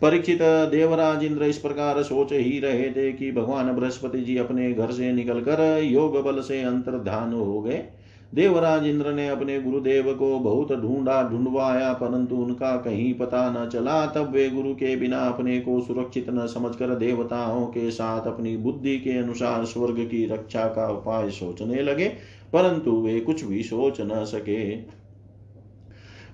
[0.03, 4.91] परीक्षित देवराज इंद्र इस प्रकार सोच ही रहे थे कि भगवान बृहस्पति जी अपने घर
[4.91, 7.85] से निकलकर योग बल से अंतर्धान हो गए।
[8.33, 14.07] देवराज इंद्र ने अपने गुरुदेव को बहुत ढूंढा, ढूंढवाया, परंतु उनका कहीं पता न चला।
[14.07, 18.97] तब वे गुरु के बिना अपने को सुरक्षित न समझकर देवताओं के साथ अपनी बुद्धि
[18.99, 22.09] के अनुसार स्वर्ग की रक्षा का उपाय सोचने लगे,
[22.53, 24.75] परंतु वे कुछ भी सोच न सके।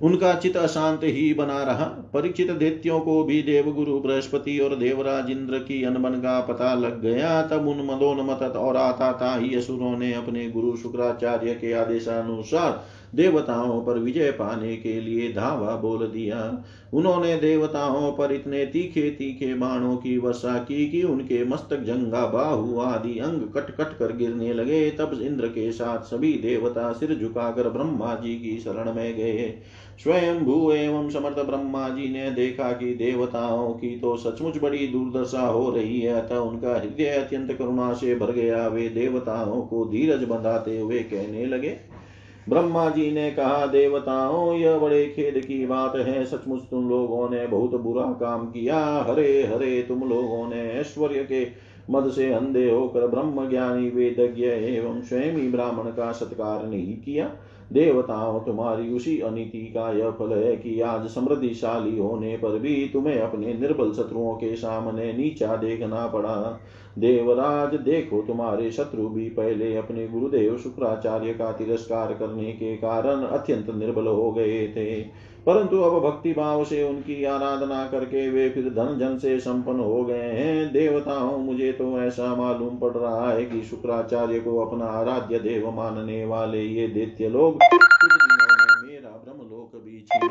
[0.02, 5.58] उनका चित अशांत ही बना रहा। परीक्षित दैत्यों को भी देवगुरु, बृहस्पति और देवराज इंद्र
[5.58, 10.50] की अनबन का पता लग गया। तब उन मदोन्मत और आता ही असुरों ने अपने
[10.50, 12.84] गुरु शुक्राचार्य के आदेशानुसार
[13.14, 19.54] देवताओं पर विजय पाने के लिए धावा बोल दिया। उन्होंने देवताओं पर इतने तीखे तीखे
[19.54, 24.52] बाणों की वर्षा की कि उनके मस्तक, जंगा, बाहु आदि अंग कट कट कर गिरने
[24.54, 29.54] लगे। तब इंद्र के साथ सभी देवता सिर झुकाकर ब्रह्मा जी की शरण में गए।
[30.02, 35.40] स्वयं भू एवं समर्थ ब्रह्मा जी ने देखा कि देवताओं की तो सचमुच बड़ी दुर्दशा
[35.40, 40.24] हो रही है, अतः उनका हृदय अत्यंत करुणा से भर गया। वे देवताओं को धीरज
[40.24, 41.76] बंधाते हुए कहने लगे
[42.48, 47.46] ब्रह्मा जी ने कहा, देवताओं, यह बड़े खेद की बात है। सचमुच तुम लोगों ने
[47.46, 51.46] बहुत बुरा काम किया। हरे हरे, तुम लोगों ने ऐश्वर्य के
[51.90, 57.30] मद से अंधे होकर ब्रह्म ज्ञानी वेदज्ञ एवं स्वयं ब्राह्मण का सत्कार नहीं किया।
[57.72, 63.18] देवताओं तुम्हारी उसी अनिति का यह फल है कि आज समृद्धिशाली होने पर भी तुम्हें
[63.20, 66.60] अपने निर्बल शत्रुओं के सामने नीचा देखना पड़ा।
[66.98, 73.70] देवराज, देखो तुम्हारे शत्रु भी पहले अपने गुरुदेव शुक्राचार्य का तिरस्कार करने के कारण अत्यंत
[73.70, 75.00] निर्बल हो गए थे।
[75.46, 80.04] परंतु अब भक्ति भाव से उनकी आराधना करके वे फिर धन जन से संपन्न हो
[80.04, 85.38] गए हैं। देवताओं, मुझे तो ऐसा मालूम पड़ रहा है कि शुक्राचार्य को अपना आराध्य
[85.38, 90.28] देव मानने वाले ये दैत्य लोग कुछ दिनों में मेरा ब्रह्मलोक भी छीन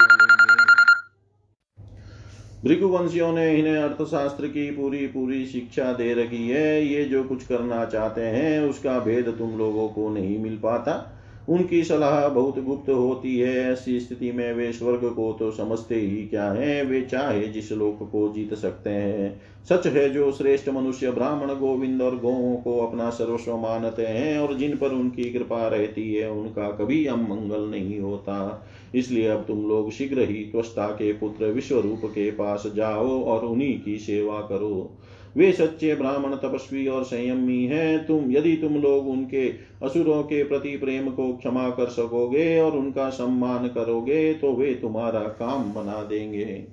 [2.66, 7.86] भृगुवंशियों ने इन्हें अर्थशास्त्र की पूरी पूरी शिक्षा दे रखी है। ये जो कुछ करना
[7.86, 11.18] चाहते हैं, उसका भेद तुम लोगों को नहीं मिल पाता।
[11.50, 16.28] उनकी सलाह बहुत गुप्त होती है। ऐसी स्थिति में वे स्वर्ग को तो समझते ही
[16.28, 16.86] क्या है?
[16.86, 22.02] वे चाहे जिस लोक को जीत सकते हैं। सच है, जो श्रेष्ठ मनुष्य ब्राह्मण गोविंद
[22.02, 26.72] और गौों को अपना सर्वस्व मानते हैं और जिन पर उनकी कृपा रहती है, उनका
[26.72, 32.32] कभी अमंगल नहीं होता। इसलिए अब तुम लोग शीघ्र ही त्वस्ता के पुत्र विश्वरूप के
[32.32, 34.98] पास जाओ और उन्हीं की सेवा करो।
[35.38, 39.50] वे सच्चे ब्राह्मण, तपस्वी और संयमी हैं। तुम, यदि तुम लोग उनके
[39.84, 45.20] असुरों के प्रति प्रेम को क्षमा कर सकोगे और उनका सम्मान करोगे तो वे तुम्हारा
[45.20, 46.64] काम बना देंगे।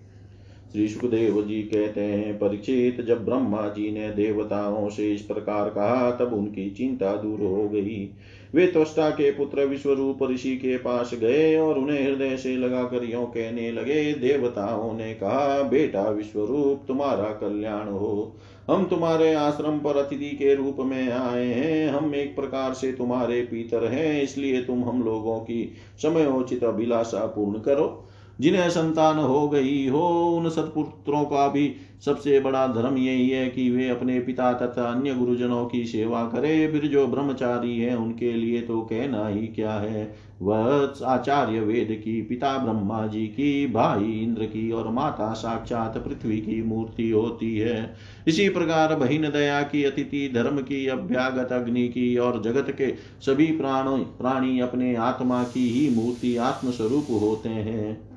[0.73, 6.11] श्री सुखदेव जी कहते हैं परीक्षित जब ब्रह्मा जी ने देवताओं से इस प्रकार कहा,
[6.11, 8.11] तब उनकी चिंता दूर हो गई।
[8.55, 13.23] वे त्वष्टा के पुत्र विश्वरूप ऋषि के पास गए और उन्हें हृदय से लगाकर यो
[13.23, 18.37] कहने लगे, देवताओं ने कहा, बेटा विश्वरूप, तुम्हारा कल्याण हो।
[18.71, 23.43] हम तुम्हारे आश्रम पर अतिथि के रूप में आए हैं। हम एक प्रकार से तुम्हारे
[23.43, 25.73] पीतर हैं, इसलिए तुम हम लोगों की
[26.03, 28.05] समयोचित अभिलाषा पूर्ण करो।
[28.41, 31.75] जिन्हें संतान हो गई हो, उन सत्पुत्रों का भी
[32.05, 36.69] सबसे बड़ा धर्म यही है कि वे अपने पिता तथा अन्य गुरुजनों की सेवा करे।
[36.69, 40.17] फिर जो ब्रह्मचारी है, उनके लिए तो कहना ही क्या है?
[40.43, 46.37] वह आचार्य वेद की, पिता ब्रह्मा जी की, भाई इंद्र की और माता साक्षात पृथ्वी
[46.37, 47.95] की मूर्ति होती है।
[48.29, 53.47] इसी प्रकार बहिन दया की, अतिथि धर्म की, अभ्यागत अग्नि की और जगत के सभी
[53.47, 58.08] प्राणों, प्राणी अपने आत्मा की ही मूर्ति आत्मस्वरूप होते हैं।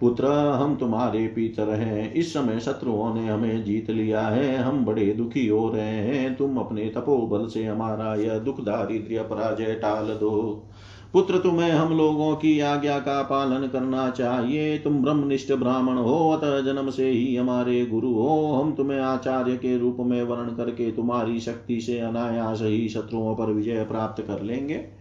[0.00, 5.12] पुत्र, हम तुम्हारे पीतर हैं। इस समय शत्रुओं ने हमें जीत लिया है। हम बड़े
[5.12, 10.64] दुखी हो रहे हैं। तुम अपने तपोबल से हमारा यह दुख दारिद्र्य पराजय टाल दो।
[11.12, 16.60] पुत्र, तुम्हें हम लोगों की आज्ञा का पालन करना चाहिए। तुम ब्रह्मनिष्ठ ब्राह्मण हो, अतः
[16.60, 21.40] जन्म से ही हमारे गुरु हो। हम तुम्हें आचार्य के रूप में वर्ण करके तुम्हारी
[21.40, 24.97] शक्ति से अनायास ही शत्रुओं पर विजय प्राप्त कर लेंगे।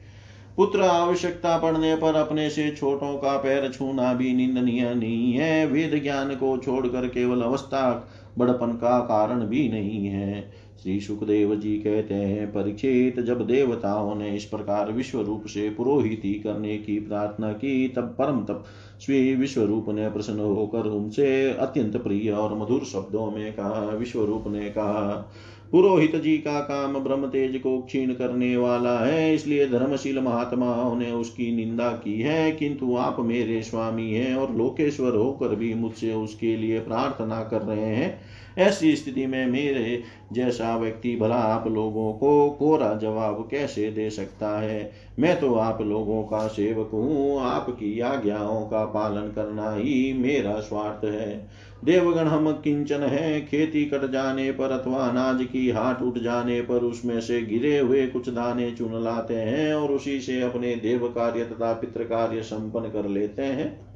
[0.57, 6.03] पुत्र आवश्यकता पड़ने पर अपने से छोटों का पैर छूना भी निंदनीय नहीं है। वेद
[6.03, 10.51] ज्ञान को छोड़कर केवल अवस्था, बड़पन का कारण भी नहीं है।
[10.83, 16.33] श्री सुखदेव जी कहते हैं परीक्षित जब देवताओं ने इस प्रकार विश्व रूप से पुरोहिती
[16.33, 18.65] करने की प्रार्थना की, तब परम तप
[19.01, 24.25] श्री विश्व रूप ने प्रसन्न होकर उनसे अत्यंत प्रिय और मधुर शब्दों में कहा। विश्व
[24.25, 25.31] रूप ने कहा
[25.71, 31.11] पुरोहित जी का काम ब्रह्म तेज को क्षीण करने वाला है, इसलिए धर्मशील महात्माओं ने
[31.11, 36.55] उसकी निंदा की है, किंतु आप मेरे स्वामी हैं और लोकेश्वर होकर भी मुझसे उसके
[36.57, 38.19] लिए प्रार्थना कर रहे हैं।
[38.57, 40.03] ऐसी स्थिति में मेरे
[40.33, 44.91] जैसा व्यक्ति भला आप लोगों को कोरा जवाब कैसे दे सकता है?
[45.19, 51.05] मैं तो आप लोगों का सेवक हूँ, आपकी आज्ञाओं का पालन करना ही मेरा स्वार्थ
[51.05, 51.47] है।
[51.85, 56.83] देवगण हम किंचन है, खेती कट जाने पर अथवा अनाज की हाट उठ जाने पर
[56.83, 61.45] उसमें से गिरे हुए कुछ दाने चुन लाते हैं और उसी से अपने देव कार्य
[61.45, 63.86] तथा पितृ कार्य संपन्न कर लेते हैं।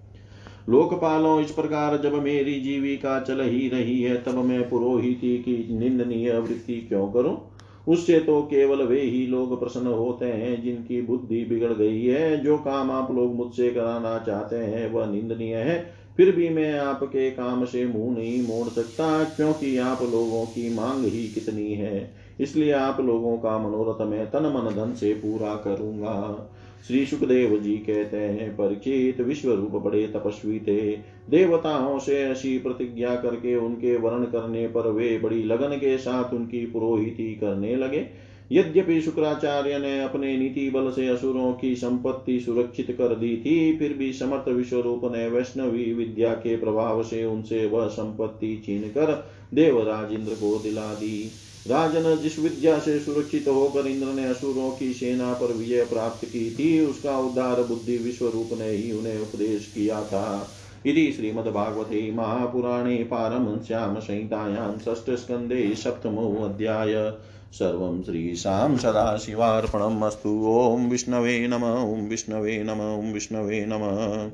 [0.70, 6.39] लोकपालों इस प्रकार जब मेरी जीविका चल ही रही है, तब मैं पुरोहिती की निंदनीय
[6.39, 7.51] वृत्ति क्यों करूँ?
[7.88, 12.57] उससे तो केवल वे ही लोग प्रसन्न होते हैं जिनकी बुद्धि बिगड़ गई है। जो
[12.57, 17.66] काम आप लोग मुझसे कराना चाहते हैं, वह निंदनीय है। फिर भी मैं आपके काम
[17.66, 23.01] से मुँह नहीं मोड़ सकता, क्योंकि आप लोगों की मांग ही कितनी है। इसलिए आप
[23.01, 26.49] लोगों का मनोरथ मैं तन मन धन से पूरा करूँगा।
[26.88, 30.92] श्री सुखदेव जी कहते हैं परीक्षित विश्व रूप बड़े तपस्वी थे।
[31.30, 36.66] देवताओं से ऐसी प्रतिज्ञा करके उनके वर्ण करने पर वे बड़ी लगन के साथ उनकी
[36.66, 38.06] पुरोहिती करने लगे।
[38.52, 43.94] यद्यपि शुक्राचार्य ने अपने नीति बल से असुरों की संपत्ति सुरक्षित कर दी थी, फिर
[43.94, 50.14] भी समर्थ विश्वरूप ने वैष्णवी विद्या के प्रभाव से उनसे वह संपत्ति छीन कर देवराज
[50.14, 51.32] इंद्र को दिला दी।
[51.68, 56.51] राजन जिस विद्या से सुरक्षित होकर इंद्र ने असुरों की सेना पर विजय प्राप्त की
[56.51, 60.47] थी, उसका उद्धार बुद्धि विश्व रूप ने ही उन्हें उपदेश किया था।
[60.86, 67.14] इति श्रीमद्भागवते महापुराणे पारमश्याम संहितायां षष्ठस्कन्धे सप्तमोऽध्याय
[67.53, 74.32] सर्वं श्रीशां सदाशिवार्पणम् अस्तु। ॐ विष्णवे नम, ॐ विष्णवे नम, ॐ विष्णवे नमः।